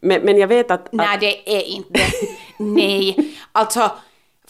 Men, 0.00 0.22
men 0.22 0.38
jag 0.38 0.48
vet 0.48 0.70
att... 0.70 0.86
att 0.86 0.92
Nej, 0.92 1.18
det 1.20 1.56
är 1.56 1.62
inte 1.62 2.00
Nej, 2.58 3.36
alltså 3.52 3.90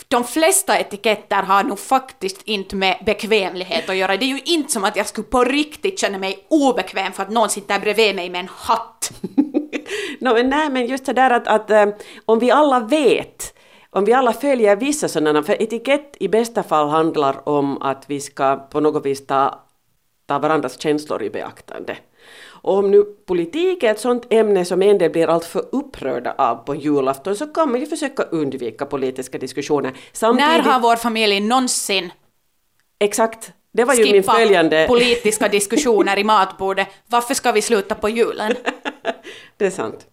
de 0.09 0.25
flesta 0.25 0.79
etiketter 0.79 1.43
har 1.43 1.65
nog 1.65 1.79
faktiskt 1.79 2.43
inte 2.45 2.77
med 2.77 2.99
bekvämlighet 3.07 3.91
att 3.91 3.97
göra. 3.97 4.17
Det 4.17 4.25
är 4.25 4.29
ju 4.29 4.41
inte 4.45 4.73
som 4.73 4.85
att 4.85 4.97
jag 4.97 5.07
skulle 5.07 5.27
på 5.27 5.45
riktigt 5.45 5.99
känna 5.99 6.19
mig 6.19 6.47
obekväm 6.49 7.13
för 7.13 7.23
att 7.23 7.31
någon 7.31 7.49
sitter 7.49 7.79
bredvid 7.79 8.17
mig 8.17 8.31
med 8.31 8.41
en 8.41 8.49
hatt. 8.49 9.13
no, 10.21 10.35
men 10.35 10.49
nej, 10.49 10.71
men 10.71 10.87
just 10.87 11.07
det 11.07 11.13
där 11.13 11.31
att, 11.31 11.49
att 11.49 11.71
eh, 11.71 11.87
om 12.27 12.39
vi 12.39 12.51
alla 12.51 12.81
vet, 12.81 13.55
om 13.93 14.05
vi 14.05 14.13
alla 14.13 14.33
följer 14.33 14.77
vissa 14.77 15.09
sådana, 15.09 15.43
för 15.43 15.63
etikett 15.63 16.17
i 16.21 16.29
bästa 16.29 16.63
fall 16.63 16.89
handlar 16.89 17.49
om 17.49 17.83
att 17.83 18.05
vi 18.07 18.21
ska 18.21 18.57
på 18.57 18.81
något 18.81 19.07
vis 19.07 19.27
ta, 19.27 19.61
ta 20.27 20.39
varandras 20.39 20.81
känslor 20.81 21.23
i 21.23 21.31
beaktande. 21.31 21.97
Och 22.45 22.79
om 22.79 22.91
nu 22.91 23.03
politik 23.03 23.83
är 23.83 23.91
ett 23.91 24.01
sådant 24.01 24.33
ämne 24.33 24.65
som 24.65 24.83
en 24.83 24.99
del 24.99 25.11
blir 25.11 25.27
alltför 25.27 25.65
upprörda 25.73 26.35
av 26.39 26.57
på 26.57 26.75
julafton 26.75 27.37
så 27.37 27.47
kan 27.47 27.71
man 27.71 27.81
ju 27.81 27.87
försöka 27.87 28.23
undvika 28.23 28.87
politiska 28.87 29.39
diskussioner. 29.39 29.93
Samtidigt, 30.13 30.49
När 30.49 30.61
har 30.61 30.81
vår 30.81 30.97
familj 30.97 31.41
någonsin 31.41 32.11
Exakt, 32.99 33.53
det 33.73 33.85
var 33.85 33.95
ju 33.95 34.13
min 34.13 34.23
följande... 34.23 34.87
politiska 34.89 35.49
diskussioner 35.49 36.19
i 36.19 36.25
matbordet? 36.25 36.89
Varför 37.07 37.35
ska 37.35 37.53
vi 37.53 37.63
sluta 37.63 37.95
på 37.95 38.09
julen? 38.09 38.55
det 39.57 39.67
är 39.67 39.71
sant. 39.71 40.07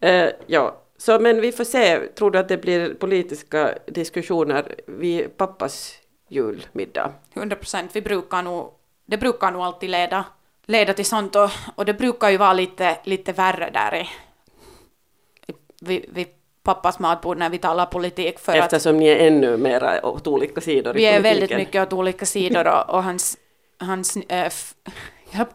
Eh, 0.00 0.28
ja, 0.46 0.82
så 0.98 1.18
men 1.18 1.40
vi 1.40 1.52
får 1.52 1.64
se. 1.64 1.98
Tror 1.98 2.30
du 2.30 2.38
att 2.38 2.48
det 2.48 2.56
blir 2.56 2.94
politiska 2.94 3.78
diskussioner 3.86 4.74
vid 4.86 5.36
pappas 5.36 5.94
julmiddag? 6.28 7.12
100 7.34 7.56
procent. 7.56 7.96
Vi 7.96 8.02
brukar 8.02 8.42
nog, 8.42 8.70
det 9.06 9.16
brukar 9.16 9.50
nog 9.50 9.62
alltid 9.62 9.90
leda, 9.90 10.24
leda 10.66 10.94
till 10.94 11.04
sånt 11.04 11.36
och, 11.36 11.50
och 11.74 11.84
det 11.84 11.94
brukar 11.94 12.30
ju 12.30 12.36
vara 12.36 12.52
lite, 12.52 12.98
lite 13.04 13.32
värre 13.32 13.70
där 13.70 13.94
i, 13.94 14.06
vid, 15.80 16.04
vid 16.08 16.26
pappas 16.62 16.98
matbord 16.98 17.38
när 17.38 17.50
vi 17.50 17.58
talar 17.58 17.86
politik 17.86 18.38
för 18.38 18.52
att 18.52 18.64
Eftersom 18.64 18.96
ni 18.96 19.06
är 19.06 19.26
ännu 19.26 19.56
mera 19.56 20.06
åt 20.06 20.26
olika 20.26 20.60
sidor 20.60 20.94
vi 20.94 21.02
i 21.02 21.06
är 21.06 21.10
politiken. 21.10 21.22
väldigt 21.22 21.56
mycket 21.56 21.82
åt 21.82 21.92
olika 21.92 22.26
sidor 22.26 22.66
och, 22.66 22.94
och 22.94 23.04
hans, 23.04 23.38
hans 23.78 24.16
äh, 24.16 24.52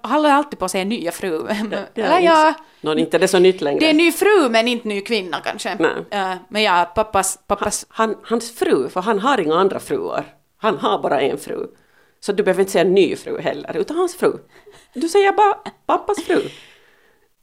håller 0.04 0.30
alltid 0.30 0.60
på 0.60 0.66
att 0.66 0.72
säga 0.72 0.86
nya 0.86 1.12
fru. 1.12 1.38
Det 1.48 2.02
Eller 2.02 2.18
inte, 2.18 2.26
ja, 2.26 2.54
Nå, 2.82 2.94
inte 2.96 3.18
det 3.18 3.26
är 3.26 3.28
så 3.28 3.40
nytt 3.40 3.62
längre. 3.62 3.80
det 3.80 3.90
är 3.90 3.94
ny 3.94 4.12
fru 4.12 4.50
men 4.50 4.68
inte 4.68 4.88
ny 4.88 5.02
kvinna 5.02 5.42
kanske. 5.42 5.76
Nej. 5.80 5.92
Äh, 6.12 6.36
men 6.50 6.64
ja, 6.64 6.92
pappas, 6.96 7.40
pappas 7.48 7.86
han, 7.90 8.16
hans 8.24 8.52
fru, 8.52 8.90
för 8.90 9.02
han 9.02 9.20
har 9.20 9.40
inga 9.40 9.56
andra 9.56 9.80
fruar. 9.80 10.26
Han 10.58 10.78
har 10.78 11.00
bara 11.00 11.22
en 11.22 11.38
fru. 11.38 11.68
Så 12.20 12.32
du 12.32 12.44
behöver 12.44 12.62
inte 12.62 12.72
säga 12.72 12.84
ny 12.84 13.16
fru 13.16 13.42
heller, 13.42 13.78
utan 13.78 13.98
hans 13.98 14.16
fru. 14.18 14.34
Du 14.94 15.10
säger 15.10 15.32
bara 15.32 15.54
pappas 15.86 16.24
fru. 16.24 16.42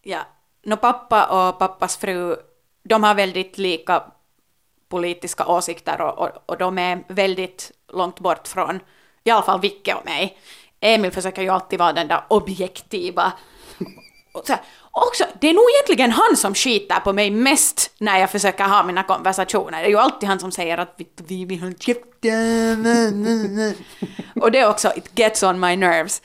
Ja, 0.03 0.18
no 0.64 0.77
pappa 0.77 1.24
och 1.27 1.59
pappas 1.59 1.96
fru, 1.96 2.37
de 2.85 3.03
har 3.03 3.14
väldigt 3.14 3.59
lika 3.59 4.03
politiska 4.88 5.46
åsikter 5.46 6.01
och, 6.01 6.18
och, 6.18 6.31
och 6.46 6.59
de 6.59 6.79
är 6.79 7.05
väldigt 7.09 7.72
långt 7.92 8.20
bort 8.20 8.48
från, 8.48 8.81
i 9.24 9.31
alla 9.31 9.42
fall 9.42 9.61
Vicke 9.61 9.94
och 9.94 10.05
mig. 10.05 10.38
Emil 10.80 11.10
försöker 11.10 11.42
ju 11.42 11.48
alltid 11.48 11.78
vara 11.78 11.92
den 11.92 12.08
där 12.08 12.24
objektiva. 12.28 13.32
Och 14.32 14.46
så 14.46 14.52
här, 14.52 14.62
också, 14.90 15.24
det 15.40 15.48
är 15.48 15.54
nog 15.54 15.64
egentligen 15.74 16.10
han 16.10 16.36
som 16.36 16.54
skiter 16.54 17.00
på 17.00 17.12
mig 17.12 17.30
mest 17.30 17.90
när 17.98 18.18
jag 18.18 18.30
försöker 18.30 18.64
ha 18.64 18.82
mina 18.84 19.02
konversationer. 19.02 19.78
Det 19.80 19.86
är 19.86 19.90
ju 19.90 19.98
alltid 19.98 20.28
han 20.28 20.40
som 20.40 20.52
säger 20.52 20.78
att 20.78 20.94
vi, 20.96 21.06
vi 21.16 21.44
vill 21.44 21.74
käften. 21.78 22.86
Och 24.40 24.50
det 24.52 24.58
är 24.58 24.68
också, 24.70 24.92
it 24.96 25.10
gets 25.18 25.42
on 25.42 25.60
my 25.60 25.76
nerves. 25.76 26.22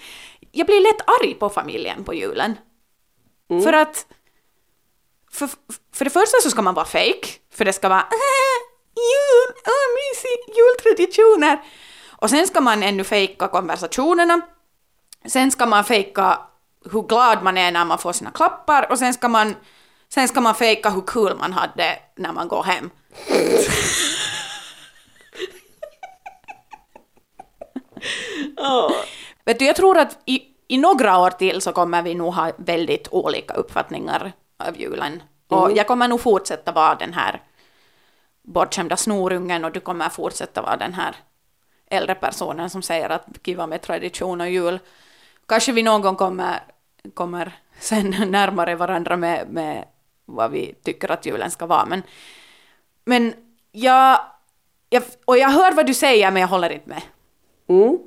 Jag 0.52 0.68
blir 0.68 0.82
lätt 0.82 1.02
arg 1.22 1.34
på 1.34 1.50
familjen 1.50 2.04
på 2.04 2.14
julen. 2.14 2.58
För 3.64 3.74
att 3.74 4.06
för, 5.32 5.50
för 5.96 6.06
det 6.06 6.12
första 6.12 6.38
så 6.44 6.50
ska 6.50 6.62
man 6.62 6.74
vara 6.74 6.86
fake, 6.86 7.28
för 7.54 7.66
det 7.66 7.74
ska 7.74 7.90
vara 7.90 8.00
"Äh, 8.00 8.06
jul, 8.96 9.54
oh, 9.66 9.88
mysig, 9.96 10.56
jultraditioner. 10.58 11.58
Och 12.24 12.30
sen 12.30 12.48
ska 12.48 12.62
man 12.62 12.84
ännu 12.84 13.04
fejka 13.04 13.48
konversationerna. 13.48 14.42
Sen 15.26 15.52
ska 15.52 15.66
man 15.66 15.84
fejka 15.84 16.40
hur 16.92 17.02
glad 17.02 17.44
man 17.44 17.58
är 17.58 17.72
när 17.72 17.86
man 17.86 17.98
får 17.98 18.14
sina 18.14 18.32
klappar 18.32 18.92
och 18.92 19.00
sen 19.00 19.14
ska 19.14 19.30
man, 19.30 19.56
sen 20.10 20.28
ska 20.28 20.42
man 20.42 20.56
fejka 20.56 20.90
hur 20.90 21.04
kul 21.08 21.36
man 21.40 21.54
hade 21.54 22.00
när 22.16 22.34
man 22.34 22.48
går 22.48 22.64
hem. 22.64 22.90
Åh. 28.58 28.92
Vet 29.46 29.60
du, 29.60 29.66
jag 29.66 29.76
tror 29.76 29.98
att 29.98 30.20
i, 30.26 30.42
i 30.68 30.78
några 30.78 31.18
år 31.18 31.30
till 31.30 31.62
så 31.62 31.72
kommer 31.72 32.02
vi 32.02 32.16
nog 32.16 32.34
ha 32.34 32.52
väldigt 32.58 33.08
olika 33.12 33.54
uppfattningar 33.54 34.32
av 34.58 34.78
julen. 34.78 35.24
Och 35.48 35.72
jag 35.72 35.88
kommer 35.88 36.08
nog 36.08 36.22
fortsätta 36.22 36.72
vara 36.72 36.96
den 36.96 37.14
här 37.14 37.42
bortskämda 38.42 38.98
snorungen 38.98 39.66
och 39.66 39.72
du 39.72 39.80
kommer 39.80 40.10
fortsätta 40.10 40.62
vara 40.62 40.78
den 40.78 40.94
här 40.94 41.16
äldre 41.94 42.16
personen 42.16 42.70
som 42.70 42.82
säger 42.82 43.10
att 43.10 43.26
kiva 43.44 43.68
med 43.68 43.82
tradition 43.82 44.42
och 44.42 44.50
jul. 44.50 44.80
Kanske 45.46 45.72
vi 45.72 45.84
någon 45.84 46.02
gång 46.02 46.16
kommer, 46.16 46.60
kommer 47.14 47.52
sen 47.80 48.10
närmare 48.28 48.76
varandra 48.76 49.18
med, 49.18 49.48
med 49.50 49.86
vad 50.26 50.52
vi 50.52 50.76
tycker 50.84 51.12
att 51.12 51.26
julen 51.26 51.52
ska 51.52 51.66
vara. 51.66 51.86
Men, 51.86 52.04
men 53.06 53.34
jag, 53.72 54.20
jag, 54.90 55.04
och 55.26 55.38
jag 55.38 55.50
hör 55.50 55.72
vad 55.72 55.86
du 55.86 55.94
säger 55.94 56.32
men 56.32 56.42
jag 56.42 56.48
håller 56.48 56.70
inte 56.70 56.90
med. 56.90 57.02
Mm. 57.68 58.00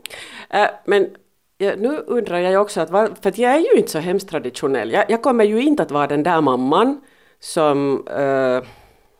Äh, 0.50 0.68
men 0.84 1.16
ja, 1.58 1.72
nu 1.76 1.88
undrar 2.06 2.38
jag 2.38 2.50
ju 2.50 2.58
också, 2.58 2.80
att 2.80 2.90
var, 2.90 3.10
för 3.22 3.28
att 3.28 3.38
jag 3.38 3.54
är 3.54 3.58
ju 3.58 3.72
inte 3.76 3.90
så 3.90 3.98
hemskt 3.98 4.28
traditionell. 4.28 4.92
Jag, 4.92 5.10
jag 5.10 5.22
kommer 5.22 5.44
ju 5.44 5.62
inte 5.62 5.82
att 5.82 5.90
vara 5.90 6.06
den 6.06 6.22
där 6.22 6.40
mamman 6.40 7.00
som 7.40 8.06
äh, 8.06 8.62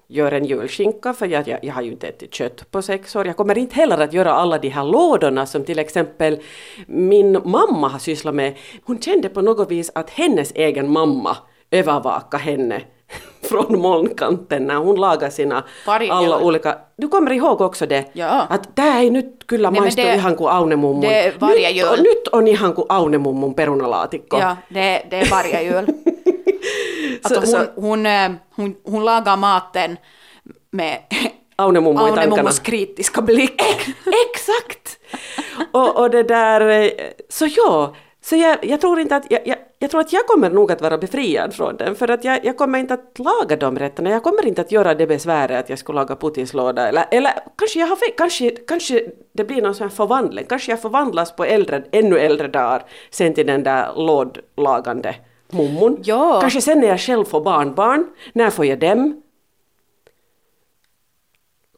gör 0.09 0.33
en 0.33 0.45
julskinka, 0.45 1.13
för 1.15 1.27
jag, 1.27 1.49
jag, 1.49 1.59
jag 1.65 1.75
har 1.75 1.83
ju 1.83 1.91
inte 1.91 2.09
ätit 2.09 2.35
kött 2.35 2.71
på 2.71 2.83
sex 2.83 3.17
år. 3.17 3.27
Jag 3.27 3.37
kommer 3.37 3.59
inte 3.59 3.75
heller 3.75 3.99
att 3.99 4.13
göra 4.13 4.33
alla 4.33 4.59
de 4.59 4.69
här 4.69 4.85
lådorna 4.85 5.47
som 5.47 5.65
till 5.65 5.79
exempel 5.79 6.39
min 6.87 7.33
mamma 7.45 7.89
har 7.89 7.99
sysslat 7.99 8.35
med. 8.35 8.55
Hon 8.85 8.99
kände 9.03 9.29
på 9.29 9.43
något 9.43 9.71
vis 9.71 9.91
att 9.95 10.11
hennes 10.11 10.53
egen 10.55 10.91
mamma 10.93 11.37
övervakade 11.71 12.43
henne 12.43 12.81
från 13.43 13.81
molnkanten 13.81 14.65
när 14.67 14.75
hon 14.75 14.97
lagade 14.97 15.31
sina 15.31 15.65
Varje 15.87 16.13
alla 16.13 16.37
jul. 16.39 16.47
olika... 16.47 16.79
Du 16.97 17.09
kommer 17.09 17.33
ihåg 17.33 17.61
också 17.61 17.87
det? 17.87 18.05
Ja. 18.13 18.47
Att 18.51 18.77
tämä 18.77 19.01
ei 19.01 19.11
nyt 19.11 19.45
kyllä 19.47 19.71
Nej, 19.71 19.81
men 19.81 19.83
maistu 19.83 20.03
det- 20.03 20.15
ihan 20.15 20.37
kuin 20.37 20.49
Aunemummun. 20.51 21.01
det 21.01 21.33
varje 21.41 21.69
nyt, 21.69 21.77
jul. 21.77 21.89
on, 21.89 21.99
nyt 22.03 22.29
on 22.33 22.49
ihan 22.49 22.75
kuin 22.75 22.87
Aunemummun 22.89 23.55
perunalaatikko. 23.55 24.37
Ja, 24.39 24.57
det, 24.69 25.03
det 25.11 25.17
är 25.21 25.31
varje 25.31 25.63
jul. 25.63 25.87
Alltså 27.23 27.47
Så- 27.47 27.57
hon, 27.57 27.67
hon, 27.85 28.07
eh, 28.07 28.31
hon, 28.57 28.75
hon 28.85 29.05
lagar 29.05 29.37
maten 29.37 29.97
med 30.71 30.99
Aune 31.57 31.81
tankarna. 31.81 32.37
mummos 32.37 32.59
kritiska 32.59 33.23
blick. 33.23 33.63
Exakt! 34.31 34.99
och, 35.73 35.97
och 36.01 36.11
det 36.11 36.23
där, 36.23 36.61
eh, 36.83 36.91
så 37.29 37.47
ja, 37.57 37.95
så 38.23 38.37
jag, 38.37 38.59
jag 38.65 38.81
tror 38.81 39.01
inte 39.01 39.17
att, 39.17 39.31
jag, 39.31 39.41
jag, 39.47 39.57
jag 39.79 39.91
tror 39.91 40.01
att 40.01 40.13
jag 40.13 40.27
kommer 40.27 40.51
nog 40.51 40.73
att 40.73 40.81
vara 40.81 40.99
befriad 40.99 41.55
från 41.55 41.77
den, 41.77 41.95
för 41.95 42.11
att 42.11 42.25
jag, 42.25 42.45
jag 42.45 42.57
kommer 42.57 42.79
inte 42.79 42.95
att 42.95 43.19
laga 43.19 43.57
de 43.57 43.79
rätterna, 43.79 44.11
jag 44.11 44.23
kommer 44.23 44.47
inte 44.47 44.61
att 44.61 44.73
göra 44.73 44.95
det 44.95 45.07
besväret 45.07 45.61
att 45.61 45.71
jag 45.71 45.79
skulle 45.79 45.97
laga 46.01 46.17
putislåda, 46.17 46.89
eller, 46.89 47.05
eller 47.11 47.33
kanske 47.59 47.79
jag 47.81 47.87
har 47.87 47.97
fel, 47.97 48.15
kanske, 48.17 48.51
kanske 48.51 49.03
det 49.33 49.45
blir 49.45 49.63
någon 49.63 49.75
sån 49.75 49.89
här 49.89 49.97
förvandling, 49.97 50.47
kanske 50.49 50.73
jag 50.73 50.83
förvandlas 50.83 51.37
på 51.37 51.45
äldre, 51.45 51.85
ännu 51.93 52.19
äldre 52.19 52.49
dagar 52.49 52.85
sen 53.11 53.35
till 53.35 53.47
den 53.47 53.63
där 53.63 53.93
lådlagande 53.97 55.15
mummon. 55.53 56.03
Ja. 56.05 56.39
Kanske 56.41 56.61
sen 56.61 56.81
när 56.81 56.89
jag 56.89 57.01
själv 57.01 57.25
får 57.25 57.41
barnbarn, 57.41 58.07
när 58.33 58.51
får 58.51 58.67
jag 58.67 58.79
dem? 58.79 59.23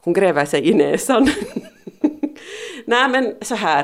Hon 0.01 0.13
gräver 0.13 0.45
sig 0.45 0.69
i 0.69 0.73
näsan. 0.73 1.27
Nej 2.85 3.09
men 3.09 3.35
så 3.41 3.55
här. 3.55 3.83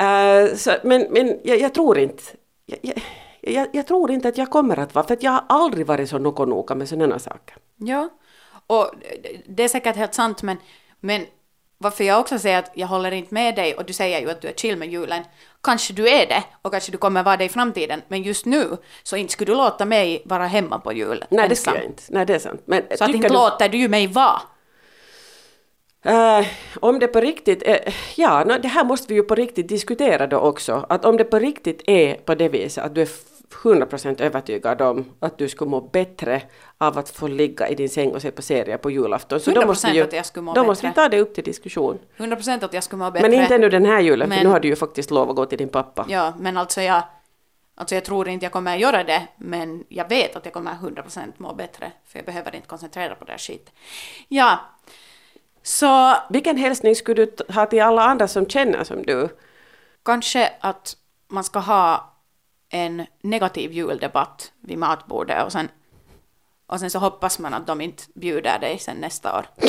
Uh, 0.00 0.54
så, 0.54 0.70
men 0.84 1.06
men 1.10 1.40
jag, 1.44 1.60
jag 1.60 1.74
tror 1.74 1.98
inte. 1.98 2.22
Jag, 2.66 2.78
jag, 2.82 3.02
jag, 3.40 3.68
jag, 3.72 3.86
tror 3.86 4.10
inte 4.10 4.28
att 4.28 4.38
jag 4.38 4.50
kommer 4.50 4.78
att 4.78 4.94
vara, 4.94 5.06
för 5.06 5.18
jag 5.20 5.30
har 5.30 5.44
aldrig 5.48 5.86
varit 5.86 6.08
så 6.08 6.18
noga 6.18 6.74
med 6.74 6.88
sådana 6.88 7.18
saker. 7.18 7.56
Ja, 7.76 8.08
och 8.66 8.90
det 9.48 9.64
är 9.64 9.68
säkert 9.68 9.96
helt 9.96 10.14
sant, 10.14 10.42
men, 10.42 10.56
men 11.00 11.26
varför 11.78 12.04
jag 12.04 12.20
också 12.20 12.38
säger 12.38 12.58
att 12.58 12.70
jag 12.74 12.86
håller 12.86 13.12
inte 13.12 13.34
med 13.34 13.56
dig 13.56 13.74
och 13.74 13.84
du 13.84 13.92
säger 13.92 14.20
ju 14.20 14.30
att 14.30 14.40
du 14.40 14.48
är 14.48 14.52
chill 14.52 14.76
med 14.76 14.90
julen. 14.90 15.24
Kanske 15.62 15.92
du 15.92 16.08
är 16.08 16.26
det 16.26 16.44
och 16.62 16.72
kanske 16.72 16.92
du 16.92 16.98
kommer 16.98 17.22
vara 17.22 17.36
det 17.36 17.44
i 17.44 17.48
framtiden, 17.48 18.02
men 18.08 18.22
just 18.22 18.46
nu 18.46 18.76
så 19.02 19.16
inte 19.16 19.32
skulle 19.32 19.52
du 19.52 19.56
låta 19.56 19.84
mig 19.84 20.22
vara 20.24 20.46
hemma 20.46 20.78
på 20.78 20.92
jul 20.92 21.24
Nej, 21.30 21.48
det 21.48 21.56
skulle 21.56 21.76
jag 21.76 21.84
inte. 21.84 22.02
Nej, 22.08 22.26
det 22.26 22.34
är 22.34 22.38
sant. 22.38 22.62
Men 22.64 22.82
så 22.98 23.04
att 23.04 23.10
inte 23.10 23.28
du... 23.28 23.34
låter 23.34 23.68
du 23.68 23.78
ju 23.78 23.88
mig 23.88 24.06
vara. 24.06 24.40
Uh, 26.08 26.46
om 26.80 26.98
det 26.98 27.06
på 27.06 27.20
riktigt 27.20 27.62
är, 27.62 27.94
ja, 28.16 28.44
no, 28.44 28.58
det 28.58 28.68
här 28.68 28.84
måste 28.84 29.08
vi 29.08 29.14
ju 29.14 29.22
på 29.22 29.34
riktigt 29.34 29.68
diskutera 29.68 30.26
då 30.26 30.38
också. 30.38 30.86
Att 30.88 31.04
om 31.04 31.16
det 31.16 31.24
på 31.24 31.38
riktigt 31.38 31.82
är 31.86 32.14
på 32.14 32.34
det 32.34 32.48
viset 32.48 32.84
att 32.84 32.94
du 32.94 33.02
är 33.02 33.08
100% 33.50 34.22
övertygad 34.22 34.82
om 34.82 35.04
att 35.20 35.38
du 35.38 35.48
skulle 35.48 35.70
må 35.70 35.80
bättre 35.80 36.42
av 36.78 36.98
att 36.98 37.10
få 37.10 37.26
ligga 37.26 37.68
i 37.68 37.74
din 37.74 37.88
säng 37.88 38.10
och 38.10 38.22
se 38.22 38.30
på 38.30 38.42
serier 38.42 38.76
på 38.76 38.90
julafton. 38.90 39.40
Så 39.40 39.50
då 39.50 39.66
måste, 39.66 39.88
ju, 39.88 40.02
att 40.02 40.12
jag 40.12 40.26
skulle 40.26 40.42
må 40.42 40.52
då 40.52 40.60
bättre. 40.60 40.66
måste 40.66 40.86
vi 40.86 40.92
ta 40.94 41.08
det 41.08 41.20
upp 41.20 41.34
till 41.34 41.44
diskussion. 41.44 41.98
100% 42.16 42.64
att 42.64 42.72
jag 42.72 42.84
skulle 42.84 43.04
må 43.04 43.10
bättre. 43.10 43.28
Men 43.28 43.40
inte 43.40 43.54
ännu 43.54 43.68
den 43.68 43.86
här 43.86 44.00
julen, 44.00 44.28
men, 44.28 44.38
för 44.38 44.44
nu 44.44 44.50
har 44.50 44.60
du 44.60 44.68
ju 44.68 44.76
faktiskt 44.76 45.10
lov 45.10 45.30
att 45.30 45.36
gå 45.36 45.46
till 45.46 45.58
din 45.58 45.68
pappa. 45.68 46.06
Ja, 46.08 46.34
men 46.38 46.56
alltså 46.56 46.80
jag, 46.82 47.02
alltså 47.74 47.94
jag 47.94 48.04
tror 48.04 48.28
inte 48.28 48.44
jag 48.44 48.52
kommer 48.52 48.76
göra 48.76 49.04
det, 49.04 49.26
men 49.36 49.84
jag 49.88 50.08
vet 50.08 50.36
att 50.36 50.44
jag 50.44 50.54
kommer 50.54 50.72
100% 50.72 51.32
må 51.36 51.54
bättre, 51.54 51.92
för 52.06 52.18
jag 52.18 52.26
behöver 52.26 52.54
inte 52.54 52.68
koncentrera 52.68 53.14
på 53.14 53.24
det 53.24 53.32
här 53.32 53.38
skit. 53.38 53.72
Ja, 54.28 54.60
så... 55.62 56.14
Vilken 56.30 56.56
hälsning 56.56 56.96
skulle 56.96 57.24
du 57.24 57.52
ha 57.54 57.66
till 57.66 57.82
alla 57.82 58.02
andra 58.02 58.28
som 58.28 58.46
känner 58.46 58.84
som 58.84 59.02
du? 59.02 59.28
Kanske 60.04 60.52
att 60.60 60.96
man 61.28 61.44
ska 61.44 61.58
ha 61.58 62.15
en 62.76 63.06
negativ 63.22 63.72
juldebatt 63.72 64.52
vid 64.60 64.78
matbordet 64.78 65.44
och 65.44 65.52
sen, 65.52 65.68
och 66.66 66.80
sen 66.80 66.90
så 66.90 66.98
hoppas 66.98 67.38
man 67.38 67.54
att 67.54 67.66
de 67.66 67.80
inte 67.80 68.02
bjuder 68.14 68.58
dig 68.58 68.78
sen 68.78 68.96
nästa 68.96 69.38
år. 69.38 69.46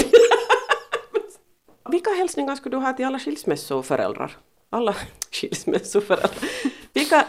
Vilka 1.89 2.09
hälsningar 2.09 2.55
skulle 2.55 2.75
du 2.75 2.81
ha 2.81 2.93
till 2.93 3.05
alla 3.05 3.19
skilsmässoföräldrar? 3.19 4.37
Alla 4.69 4.95
skilsmässoföräldrar. 5.31 6.49
Vilka, 6.93 7.25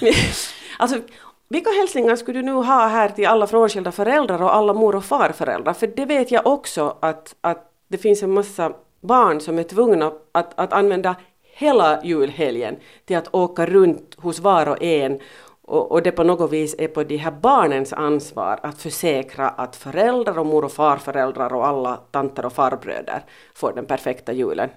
alltså, 0.78 1.00
vilka 1.48 1.70
hälsningar 1.70 2.16
skulle 2.16 2.38
du 2.38 2.42
nu 2.42 2.52
ha 2.52 2.86
här 2.86 3.08
till 3.08 3.26
alla 3.26 3.46
frånskilda 3.46 3.92
föräldrar 3.92 4.42
och 4.42 4.54
alla 4.54 4.74
mor 4.74 4.94
och 4.94 5.04
farföräldrar? 5.04 5.72
För 5.72 5.86
det 5.86 6.04
vet 6.04 6.30
jag 6.30 6.46
också 6.46 6.98
att, 7.02 7.34
att 7.40 7.70
det 7.88 7.98
finns 7.98 8.22
en 8.22 8.30
massa 8.30 8.72
barn 9.00 9.40
som 9.40 9.58
är 9.58 9.62
tvungna 9.62 10.12
att, 10.32 10.58
att 10.58 10.72
använda 10.72 11.16
hela 11.56 12.04
julhelgen 12.04 12.76
till 13.04 13.16
att 13.16 13.34
åka 13.34 13.66
runt 13.66 14.14
hos 14.18 14.38
var 14.38 14.68
och 14.68 14.82
en 14.82 15.20
och, 15.66 15.92
och 15.92 16.02
det 16.02 16.12
på 16.12 16.24
något 16.24 16.52
vis 16.52 16.74
är 16.78 16.88
på 16.88 17.04
de 17.04 17.16
här 17.16 17.30
barnens 17.30 17.92
ansvar 17.92 18.60
att 18.62 18.82
försäkra 18.82 19.48
att 19.48 19.76
föräldrar 19.76 20.38
och 20.38 20.46
mor 20.46 20.64
och 20.64 20.72
farföräldrar 20.72 21.52
och 21.52 21.66
alla 21.66 21.96
tanter 21.96 22.46
och 22.46 22.52
farbröder 22.52 23.24
får 23.54 23.72
den 23.72 23.86
perfekta 23.86 24.32
julen 24.32 24.70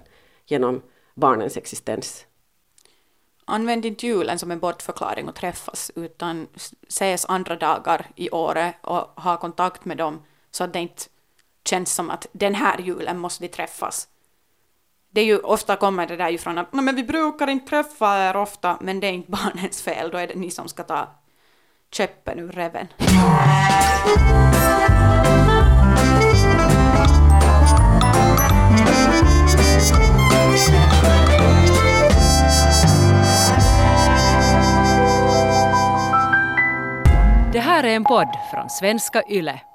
genom 0.46 0.82
barnens 1.14 1.56
existens. 1.56 2.26
Använd 3.44 3.84
inte 3.84 4.06
julen 4.06 4.38
som 4.38 4.50
en 4.50 4.58
bortförklaring 4.58 5.28
och 5.28 5.34
träffas 5.34 5.90
utan 5.94 6.46
ses 6.88 7.26
andra 7.28 7.56
dagar 7.56 8.06
i 8.16 8.30
året 8.30 8.74
och 8.82 9.22
ha 9.22 9.36
kontakt 9.36 9.84
med 9.84 9.96
dem 9.96 10.22
så 10.50 10.64
att 10.64 10.72
det 10.72 10.78
inte 10.78 11.02
känns 11.64 11.94
som 11.94 12.10
att 12.10 12.26
den 12.32 12.54
här 12.54 12.78
julen 12.78 13.18
måste 13.18 13.42
vi 13.42 13.48
träffas 13.48 14.08
det 15.10 15.20
är 15.20 15.24
ju 15.24 15.38
ofta 15.38 15.76
kommer 15.76 16.06
det 16.06 16.16
där 16.16 16.28
ju 16.28 16.38
från 16.38 16.58
att 16.58 16.72
men 16.72 16.96
vi 16.96 17.04
brukar 17.04 17.46
inte 17.46 17.68
träffa 17.68 18.28
er 18.28 18.36
ofta, 18.36 18.78
men 18.80 19.00
det 19.00 19.06
är 19.06 19.12
inte 19.12 19.30
barnens 19.44 19.82
fel, 19.82 20.10
då 20.10 20.18
är 20.18 20.26
det 20.26 20.34
ni 20.34 20.50
som 20.50 20.68
ska 20.68 20.82
ta 20.82 21.08
käppen 21.92 22.38
ur 22.38 22.52
reven. 22.52 22.86
Det 37.52 37.60
här 37.60 37.84
är 37.84 37.96
en 37.96 38.04
podd 38.04 38.28
från 38.52 38.70
svenska 38.70 39.22
YLE. 39.30 39.67